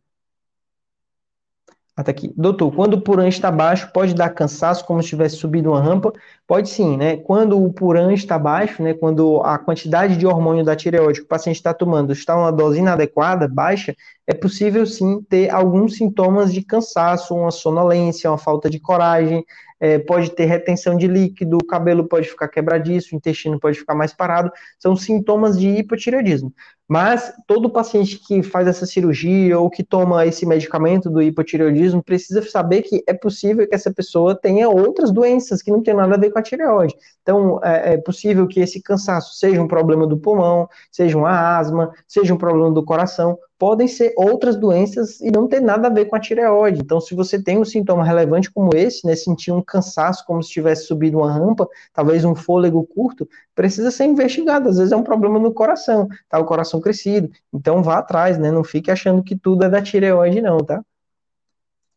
Até 1.96 2.10
aqui. 2.10 2.32
Doutor, 2.36 2.74
quando 2.74 2.94
o 2.94 3.00
puran 3.00 3.28
está 3.28 3.52
baixo, 3.52 3.92
pode 3.92 4.14
dar 4.14 4.30
cansaço 4.30 4.84
como 4.84 5.00
se 5.00 5.10
tivesse 5.10 5.36
subido 5.36 5.70
uma 5.70 5.80
rampa? 5.80 6.12
Pode 6.44 6.68
sim, 6.68 6.96
né? 6.96 7.18
Quando 7.18 7.62
o 7.62 7.72
puran 7.72 8.12
está 8.12 8.36
baixo, 8.36 8.82
né? 8.82 8.94
Quando 8.94 9.40
a 9.44 9.58
quantidade 9.58 10.16
de 10.16 10.26
hormônio 10.26 10.64
da 10.64 10.74
tireoide 10.74 11.20
que 11.20 11.26
o 11.26 11.28
paciente 11.28 11.56
está 11.56 11.72
tomando 11.72 12.12
está 12.12 12.36
uma 12.36 12.50
dose 12.50 12.80
inadequada, 12.80 13.46
baixa, 13.46 13.94
é 14.26 14.32
possível 14.32 14.86
sim 14.86 15.22
ter 15.28 15.50
alguns 15.50 15.96
sintomas 15.96 16.52
de 16.52 16.62
cansaço, 16.62 17.34
uma 17.34 17.50
sonolência, 17.50 18.30
uma 18.30 18.38
falta 18.38 18.70
de 18.70 18.80
coragem, 18.80 19.44
é, 19.78 19.98
pode 19.98 20.30
ter 20.30 20.46
retenção 20.46 20.96
de 20.96 21.06
líquido, 21.06 21.58
o 21.58 21.66
cabelo 21.66 22.08
pode 22.08 22.28
ficar 22.28 22.48
quebradiço, 22.48 23.14
o 23.14 23.16
intestino 23.16 23.60
pode 23.60 23.78
ficar 23.78 23.94
mais 23.94 24.14
parado, 24.14 24.50
são 24.78 24.96
sintomas 24.96 25.58
de 25.58 25.68
hipotireoidismo. 25.68 26.52
Mas 26.88 27.32
todo 27.46 27.70
paciente 27.70 28.18
que 28.18 28.42
faz 28.42 28.66
essa 28.68 28.86
cirurgia 28.86 29.58
ou 29.58 29.68
que 29.68 29.82
toma 29.82 30.26
esse 30.26 30.46
medicamento 30.46 31.10
do 31.10 31.20
hipotireoidismo 31.20 32.02
precisa 32.02 32.42
saber 32.42 32.82
que 32.82 33.02
é 33.06 33.14
possível 33.14 33.66
que 33.66 33.74
essa 33.74 33.92
pessoa 33.92 34.34
tenha 34.34 34.68
outras 34.68 35.10
doenças 35.10 35.62
que 35.62 35.70
não 35.70 35.82
tem 35.82 35.94
nada 35.94 36.14
a 36.14 36.18
ver 36.18 36.30
com 36.30 36.38
a 36.38 36.42
tireoide. 36.42 36.94
Então, 37.22 37.58
é, 37.62 37.94
é 37.94 37.96
possível 37.96 38.46
que 38.46 38.60
esse 38.60 38.82
cansaço 38.82 39.34
seja 39.34 39.60
um 39.60 39.68
problema 39.68 40.06
do 40.06 40.18
pulmão, 40.18 40.68
seja 40.90 41.16
uma 41.16 41.58
asma, 41.58 41.90
seja 42.06 42.32
um 42.34 42.38
problema 42.38 42.70
do 42.70 42.84
coração, 42.84 43.38
podem 43.58 43.86
ser 43.86 44.12
outras 44.16 44.56
doenças 44.56 45.20
e 45.20 45.30
não 45.30 45.46
ter 45.46 45.60
nada 45.60 45.88
a 45.88 45.90
ver 45.90 46.06
com 46.06 46.16
a 46.16 46.20
tireoide. 46.20 46.80
Então, 46.80 47.00
se 47.00 47.14
você 47.14 47.40
tem 47.42 47.58
um 47.58 47.64
sintoma 47.64 48.04
relevante 48.04 48.50
como 48.50 48.74
esse, 48.74 49.06
né, 49.06 49.14
sentir 49.14 49.52
um 49.52 49.62
cansaço 49.62 50.24
como 50.26 50.42
se 50.42 50.50
tivesse 50.50 50.86
subido 50.86 51.18
uma 51.18 51.32
rampa, 51.32 51.68
talvez 51.92 52.24
um 52.24 52.34
fôlego 52.34 52.84
curto, 52.84 53.28
precisa 53.54 53.90
ser 53.90 54.04
investigado. 54.06 54.68
Às 54.68 54.78
vezes 54.78 54.92
é 54.92 54.96
um 54.96 55.04
problema 55.04 55.38
no 55.38 55.52
coração, 55.52 56.08
tá 56.28 56.38
o 56.38 56.44
coração 56.44 56.80
crescido. 56.80 57.30
Então, 57.52 57.82
vá 57.82 57.98
atrás, 57.98 58.38
né? 58.38 58.50
Não 58.50 58.64
fique 58.64 58.90
achando 58.90 59.22
que 59.22 59.36
tudo 59.36 59.64
é 59.64 59.68
da 59.68 59.80
tireoide, 59.80 60.42
não, 60.42 60.58
tá? 60.58 60.82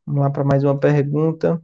Vamos 0.06 0.22
lá 0.22 0.30
para 0.30 0.44
mais 0.44 0.64
uma 0.64 0.78
pergunta. 0.78 1.62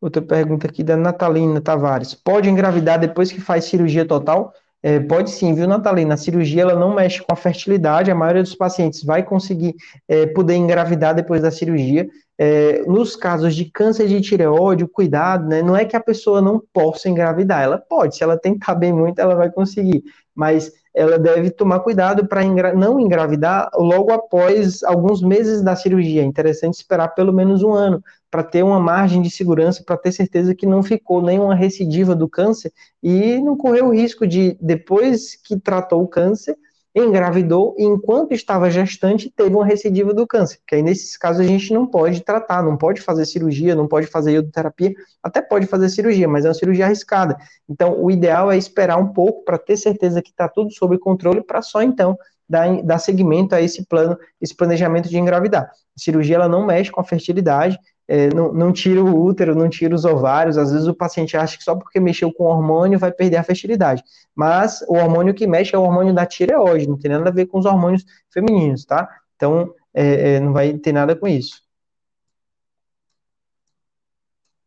Outra 0.00 0.22
pergunta 0.22 0.66
aqui 0.66 0.82
da 0.82 0.96
Natalina 0.96 1.60
Tavares. 1.60 2.14
Pode 2.14 2.48
engravidar 2.48 2.98
depois 2.98 3.30
que 3.32 3.40
faz 3.40 3.64
cirurgia 3.64 4.06
total? 4.06 4.54
É, 4.82 4.98
pode 4.98 5.30
sim, 5.30 5.54
viu, 5.54 5.68
Natalina? 5.68 6.14
A 6.14 6.16
cirurgia 6.16 6.62
ela 6.62 6.74
não 6.74 6.94
mexe 6.94 7.22
com 7.22 7.32
a 7.32 7.36
fertilidade, 7.36 8.10
a 8.10 8.14
maioria 8.14 8.42
dos 8.42 8.54
pacientes 8.54 9.04
vai 9.04 9.22
conseguir 9.22 9.74
é, 10.08 10.26
poder 10.26 10.54
engravidar 10.54 11.14
depois 11.14 11.42
da 11.42 11.50
cirurgia. 11.50 12.08
É, 12.38 12.82
nos 12.86 13.14
casos 13.14 13.54
de 13.54 13.66
câncer 13.66 14.08
de 14.08 14.18
tireoide, 14.22 14.86
cuidado, 14.86 15.46
né? 15.46 15.62
Não 15.62 15.76
é 15.76 15.84
que 15.84 15.94
a 15.94 16.00
pessoa 16.00 16.40
não 16.40 16.62
possa 16.72 17.10
engravidar, 17.10 17.62
ela 17.62 17.76
pode, 17.76 18.16
se 18.16 18.22
ela 18.22 18.38
tentar 18.38 18.74
bem 18.74 18.92
muito, 18.92 19.18
ela 19.18 19.34
vai 19.34 19.50
conseguir, 19.50 20.02
mas 20.34 20.72
ela 20.94 21.18
deve 21.18 21.50
tomar 21.50 21.80
cuidado 21.80 22.26
para 22.26 22.44
engra 22.44 22.74
não 22.74 22.98
engravidar 22.98 23.70
logo 23.74 24.12
após 24.12 24.82
alguns 24.82 25.22
meses 25.22 25.62
da 25.62 25.76
cirurgia. 25.76 26.22
É 26.22 26.24
interessante 26.24 26.74
esperar 26.74 27.08
pelo 27.08 27.32
menos 27.32 27.62
um 27.62 27.72
ano 27.72 28.02
para 28.30 28.42
ter 28.42 28.62
uma 28.62 28.78
margem 28.78 29.22
de 29.22 29.30
segurança, 29.30 29.82
para 29.84 29.96
ter 29.96 30.12
certeza 30.12 30.54
que 30.54 30.66
não 30.66 30.82
ficou 30.82 31.22
nenhuma 31.22 31.54
recidiva 31.54 32.14
do 32.14 32.28
câncer 32.28 32.72
e 33.02 33.40
não 33.40 33.56
correu 33.56 33.88
o 33.88 33.94
risco 33.94 34.26
de, 34.26 34.56
depois 34.60 35.36
que 35.36 35.58
tratou 35.58 36.02
o 36.02 36.08
câncer, 36.08 36.56
engravidou 36.94 37.74
e 37.78 37.84
enquanto 37.84 38.32
estava 38.32 38.70
gestante 38.70 39.30
teve 39.30 39.54
uma 39.54 39.64
recidiva 39.64 40.12
do 40.12 40.26
câncer, 40.26 40.58
que 40.66 40.74
aí 40.74 40.82
nesses 40.82 41.16
casos 41.16 41.40
a 41.40 41.44
gente 41.44 41.72
não 41.72 41.86
pode 41.86 42.20
tratar, 42.22 42.62
não 42.62 42.76
pode 42.76 43.00
fazer 43.00 43.24
cirurgia, 43.26 43.74
não 43.74 43.86
pode 43.86 44.06
fazer 44.08 44.32
iodoterapia, 44.32 44.92
até 45.22 45.40
pode 45.40 45.66
fazer 45.66 45.88
cirurgia, 45.88 46.26
mas 46.26 46.44
é 46.44 46.48
uma 46.48 46.54
cirurgia 46.54 46.86
arriscada. 46.86 47.36
Então 47.68 48.02
o 48.02 48.10
ideal 48.10 48.50
é 48.50 48.56
esperar 48.56 48.98
um 48.98 49.12
pouco 49.12 49.44
para 49.44 49.56
ter 49.56 49.76
certeza 49.76 50.20
que 50.20 50.30
está 50.30 50.48
tudo 50.48 50.72
sob 50.72 50.98
controle 50.98 51.42
para 51.42 51.62
só 51.62 51.80
então 51.80 52.18
dar, 52.48 52.82
dar 52.82 52.98
seguimento 52.98 53.54
a 53.54 53.62
esse 53.62 53.86
plano, 53.86 54.18
esse 54.40 54.56
planejamento 54.56 55.08
de 55.08 55.16
engravidar. 55.16 55.64
A 55.64 56.00
cirurgia 56.00 56.34
ela 56.36 56.48
não 56.48 56.66
mexe 56.66 56.90
com 56.90 57.00
a 57.00 57.04
fertilidade, 57.04 57.78
é, 58.12 58.28
não, 58.34 58.52
não, 58.52 58.72
tira 58.72 59.00
o 59.00 59.24
útero, 59.24 59.54
não 59.54 59.68
tira 59.68 59.94
os 59.94 60.04
ovários. 60.04 60.58
Às 60.58 60.72
vezes 60.72 60.88
o 60.88 60.94
paciente 60.94 61.36
acha 61.36 61.56
que 61.56 61.62
só 61.62 61.76
porque 61.76 62.00
mexeu 62.00 62.32
com 62.32 62.42
o 62.42 62.48
hormônio 62.48 62.98
vai 62.98 63.12
perder 63.12 63.36
a 63.36 63.44
fertilidade. 63.44 64.02
Mas 64.34 64.82
o 64.88 64.94
hormônio 64.94 65.32
que 65.32 65.46
mexe 65.46 65.76
é 65.76 65.78
o 65.78 65.82
hormônio 65.82 66.12
da 66.12 66.26
tireoide, 66.26 66.88
não 66.88 66.98
tem 66.98 67.08
nada 67.08 67.28
a 67.28 67.32
ver 67.32 67.46
com 67.46 67.60
os 67.60 67.66
hormônios 67.66 68.04
femininos, 68.28 68.84
tá? 68.84 69.08
Então, 69.36 69.72
é, 69.94 70.34
é, 70.34 70.40
não 70.40 70.52
vai 70.52 70.76
ter 70.76 70.92
nada 70.92 71.14
com 71.14 71.28
isso. 71.28 71.62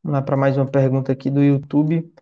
Vamos 0.02 0.20
lá 0.20 0.22
para 0.22 0.38
mais 0.38 0.56
uma 0.56 0.66
pergunta 0.66 1.12
aqui 1.12 1.30
do 1.30 1.44
YouTube. 1.44 2.13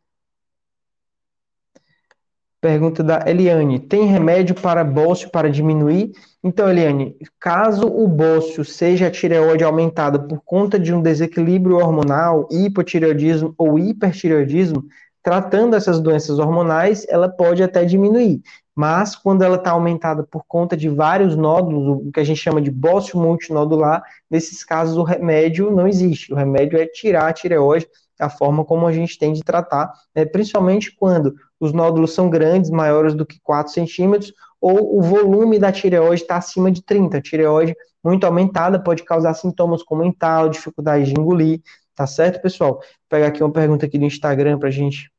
Pergunta 2.61 3.03
da 3.03 3.23
Eliane: 3.25 3.79
tem 3.79 4.05
remédio 4.05 4.53
para 4.53 4.83
bócio 4.83 5.31
para 5.31 5.49
diminuir? 5.49 6.11
Então, 6.43 6.69
Eliane, 6.69 7.17
caso 7.39 7.87
o 7.87 8.07
bócio 8.07 8.63
seja 8.63 9.07
a 9.07 9.11
tireoide 9.11 9.63
aumentada 9.63 10.19
por 10.19 10.41
conta 10.45 10.77
de 10.77 10.93
um 10.93 11.01
desequilíbrio 11.01 11.77
hormonal, 11.77 12.47
hipotireoidismo 12.51 13.55
ou 13.57 13.79
hipertireoidismo, 13.79 14.83
tratando 15.23 15.75
essas 15.75 15.99
doenças 15.99 16.37
hormonais, 16.37 17.03
ela 17.09 17.27
pode 17.27 17.63
até 17.63 17.83
diminuir. 17.83 18.41
Mas 18.75 19.15
quando 19.15 19.41
ela 19.41 19.55
está 19.55 19.71
aumentada 19.71 20.23
por 20.23 20.43
conta 20.47 20.77
de 20.77 20.87
vários 20.87 21.35
nódulos, 21.35 22.05
o 22.07 22.11
que 22.11 22.19
a 22.19 22.23
gente 22.23 22.39
chama 22.39 22.61
de 22.61 22.69
bócio 22.69 23.19
multinodular, 23.19 24.03
nesses 24.29 24.63
casos 24.63 24.97
o 24.97 25.03
remédio 25.03 25.71
não 25.71 25.87
existe. 25.87 26.31
O 26.31 26.35
remédio 26.35 26.79
é 26.79 26.85
tirar 26.85 27.27
a 27.27 27.33
tireoide, 27.33 27.87
a 28.19 28.29
forma 28.29 28.63
como 28.63 28.85
a 28.85 28.91
gente 28.91 29.17
tem 29.17 29.33
de 29.33 29.41
tratar, 29.41 29.91
né, 30.15 30.25
principalmente 30.25 30.95
quando 30.95 31.35
os 31.61 31.71
nódulos 31.71 32.15
são 32.15 32.27
grandes, 32.27 32.71
maiores 32.71 33.13
do 33.13 33.23
que 33.23 33.39
4 33.41 33.71
centímetros, 33.71 34.33
ou 34.59 34.97
o 34.97 35.01
volume 35.01 35.59
da 35.59 35.71
tireoide 35.71 36.23
está 36.23 36.37
acima 36.37 36.71
de 36.71 36.83
30. 36.83 37.17
A 37.17 37.21
tireoide 37.21 37.75
muito 38.03 38.25
aumentada 38.25 38.81
pode 38.81 39.03
causar 39.03 39.35
sintomas 39.35 39.83
como 39.83 40.03
entalo, 40.03 40.49
dificuldade 40.49 41.05
de 41.05 41.19
engolir, 41.19 41.61
tá 41.95 42.07
certo, 42.07 42.41
pessoal? 42.41 42.73
Vou 42.73 42.83
pegar 43.07 43.27
aqui 43.27 43.43
uma 43.43 43.51
pergunta 43.51 43.85
aqui 43.85 43.99
do 43.99 44.05
Instagram 44.05 44.57
para 44.57 44.69
a 44.69 44.71
gente. 44.71 45.11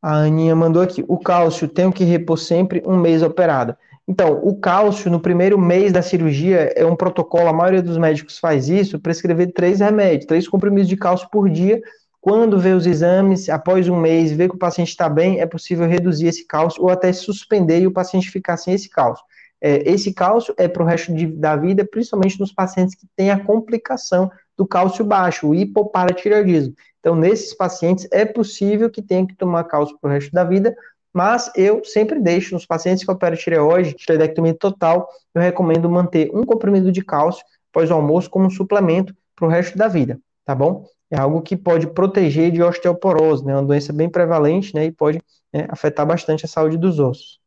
A 0.00 0.18
Aninha 0.18 0.54
mandou 0.54 0.80
aqui. 0.80 1.04
O 1.08 1.18
cálcio 1.18 1.66
tem 1.66 1.90
que 1.90 2.04
repor 2.04 2.38
sempre 2.38 2.80
um 2.86 2.96
mês 2.96 3.24
operado. 3.24 3.76
Então, 4.06 4.40
o 4.44 4.56
cálcio 4.56 5.10
no 5.10 5.18
primeiro 5.18 5.58
mês 5.58 5.92
da 5.92 6.00
cirurgia 6.00 6.72
é 6.76 6.86
um 6.86 6.94
protocolo, 6.94 7.48
a 7.48 7.52
maioria 7.52 7.82
dos 7.82 7.98
médicos 7.98 8.38
faz 8.38 8.68
isso, 8.68 9.00
prescrever 9.00 9.52
três 9.52 9.80
remédios, 9.80 10.26
três 10.26 10.48
comprimidos 10.48 10.88
de 10.88 10.96
cálcio 10.96 11.28
por 11.28 11.50
dia 11.50 11.82
quando 12.28 12.58
vê 12.58 12.74
os 12.74 12.84
exames, 12.84 13.48
após 13.48 13.88
um 13.88 13.96
mês, 13.96 14.30
vê 14.32 14.50
que 14.50 14.54
o 14.54 14.58
paciente 14.58 14.90
está 14.90 15.08
bem, 15.08 15.40
é 15.40 15.46
possível 15.46 15.86
reduzir 15.86 16.26
esse 16.26 16.46
cálcio 16.46 16.82
ou 16.82 16.90
até 16.90 17.10
suspender 17.10 17.80
e 17.80 17.86
o 17.86 17.90
paciente 17.90 18.30
ficar 18.30 18.58
sem 18.58 18.74
esse 18.74 18.90
cálcio. 18.90 19.24
É, 19.62 19.90
esse 19.90 20.12
cálcio 20.12 20.54
é 20.58 20.68
para 20.68 20.82
o 20.82 20.84
resto 20.84 21.14
de, 21.14 21.26
da 21.26 21.56
vida, 21.56 21.88
principalmente 21.90 22.38
nos 22.38 22.52
pacientes 22.52 22.94
que 22.94 23.06
têm 23.16 23.30
a 23.30 23.42
complicação 23.42 24.30
do 24.58 24.66
cálcio 24.66 25.06
baixo, 25.06 25.48
o 25.48 25.54
hipoparatireoidismo. 25.54 26.74
Então, 27.00 27.16
nesses 27.16 27.54
pacientes, 27.54 28.06
é 28.12 28.26
possível 28.26 28.90
que 28.90 29.00
tenha 29.00 29.26
que 29.26 29.34
tomar 29.34 29.64
cálcio 29.64 29.96
para 29.98 30.10
o 30.10 30.12
resto 30.12 30.30
da 30.30 30.44
vida, 30.44 30.76
mas 31.10 31.50
eu 31.56 31.82
sempre 31.82 32.20
deixo 32.20 32.52
nos 32.52 32.66
pacientes 32.66 33.06
que 33.06 33.10
operam 33.10 33.38
tireoide, 33.38 33.94
tireoidectomia 33.94 34.52
total, 34.52 35.08
eu 35.34 35.40
recomendo 35.40 35.88
manter 35.88 36.30
um 36.34 36.44
comprimido 36.44 36.92
de 36.92 37.02
cálcio 37.02 37.42
após 37.72 37.90
o 37.90 37.94
almoço 37.94 38.28
como 38.28 38.44
um 38.44 38.50
suplemento 38.50 39.16
para 39.34 39.46
o 39.46 39.48
resto 39.48 39.78
da 39.78 39.88
vida, 39.88 40.20
tá 40.44 40.54
bom? 40.54 40.84
É 41.10 41.18
algo 41.18 41.42
que 41.42 41.56
pode 41.56 41.86
proteger 41.88 42.50
de 42.50 42.62
osteoporose, 42.62 43.44
né? 43.44 43.54
Uma 43.54 43.64
doença 43.64 43.92
bem 43.92 44.08
prevalente, 44.08 44.74
né? 44.74 44.84
E 44.84 44.92
pode 44.92 45.20
né, 45.52 45.66
afetar 45.68 46.06
bastante 46.06 46.44
a 46.44 46.48
saúde 46.48 46.76
dos 46.76 46.98
ossos. 46.98 47.40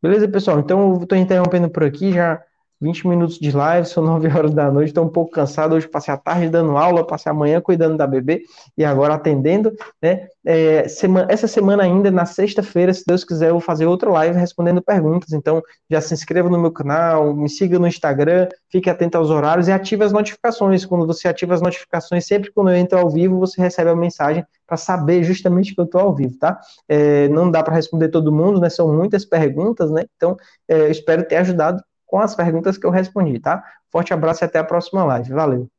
Beleza, 0.00 0.28
pessoal? 0.28 0.58
Então, 0.58 0.94
eu 0.94 1.02
estou 1.02 1.16
interrompendo 1.18 1.70
por 1.70 1.84
aqui, 1.84 2.12
já 2.12 2.42
20 2.82 3.06
minutos 3.06 3.38
de 3.38 3.52
live, 3.52 3.86
são 3.86 4.02
9 4.02 4.26
horas 4.36 4.52
da 4.52 4.68
noite, 4.68 4.88
estou 4.88 5.04
um 5.04 5.08
pouco 5.08 5.30
cansado. 5.30 5.76
Hoje 5.76 5.86
passei 5.86 6.12
a 6.12 6.16
tarde 6.16 6.48
dando 6.48 6.76
aula, 6.76 7.06
passei 7.06 7.30
a 7.30 7.34
manhã 7.34 7.60
cuidando 7.60 7.96
da 7.96 8.08
bebê 8.08 8.42
e 8.76 8.84
agora 8.84 9.14
atendendo. 9.14 9.72
Né? 10.02 10.26
É, 10.44 10.88
semana, 10.88 11.28
essa 11.30 11.46
semana 11.46 11.84
ainda, 11.84 12.10
na 12.10 12.26
sexta-feira, 12.26 12.92
se 12.92 13.04
Deus 13.06 13.22
quiser, 13.22 13.50
eu 13.50 13.52
vou 13.52 13.60
fazer 13.60 13.86
outra 13.86 14.10
live 14.10 14.36
respondendo 14.36 14.82
perguntas. 14.82 15.32
Então, 15.32 15.62
já 15.88 16.00
se 16.00 16.12
inscreva 16.12 16.50
no 16.50 16.58
meu 16.58 16.72
canal, 16.72 17.32
me 17.32 17.48
siga 17.48 17.78
no 17.78 17.86
Instagram, 17.86 18.48
fique 18.68 18.90
atento 18.90 19.16
aos 19.16 19.30
horários 19.30 19.68
e 19.68 19.72
ative 19.72 20.02
as 20.02 20.10
notificações. 20.10 20.84
Quando 20.84 21.06
você 21.06 21.28
ativa 21.28 21.54
as 21.54 21.62
notificações, 21.62 22.26
sempre 22.26 22.50
quando 22.52 22.70
eu 22.70 22.76
entro 22.76 22.98
ao 22.98 23.08
vivo, 23.08 23.38
você 23.38 23.60
recebe 23.60 23.90
a 23.90 23.96
mensagem 23.96 24.44
para 24.66 24.76
saber 24.76 25.22
justamente 25.22 25.72
que 25.72 25.80
eu 25.80 25.84
estou 25.84 26.00
ao 26.00 26.14
vivo, 26.14 26.36
tá? 26.36 26.58
É, 26.88 27.28
não 27.28 27.48
dá 27.48 27.62
para 27.62 27.74
responder 27.74 28.08
todo 28.08 28.32
mundo, 28.32 28.58
né? 28.58 28.68
São 28.68 28.92
muitas 28.92 29.24
perguntas, 29.24 29.88
né? 29.92 30.04
Então, 30.16 30.36
é, 30.66 30.90
espero 30.90 31.22
ter 31.28 31.36
ajudado 31.36 31.80
com 32.12 32.20
as 32.20 32.34
perguntas 32.34 32.76
que 32.76 32.86
eu 32.86 32.90
respondi, 32.90 33.40
tá? 33.40 33.64
Forte 33.90 34.12
abraço 34.12 34.44
e 34.44 34.46
até 34.46 34.58
a 34.58 34.64
próxima 34.64 35.02
live. 35.02 35.32
Valeu! 35.32 35.70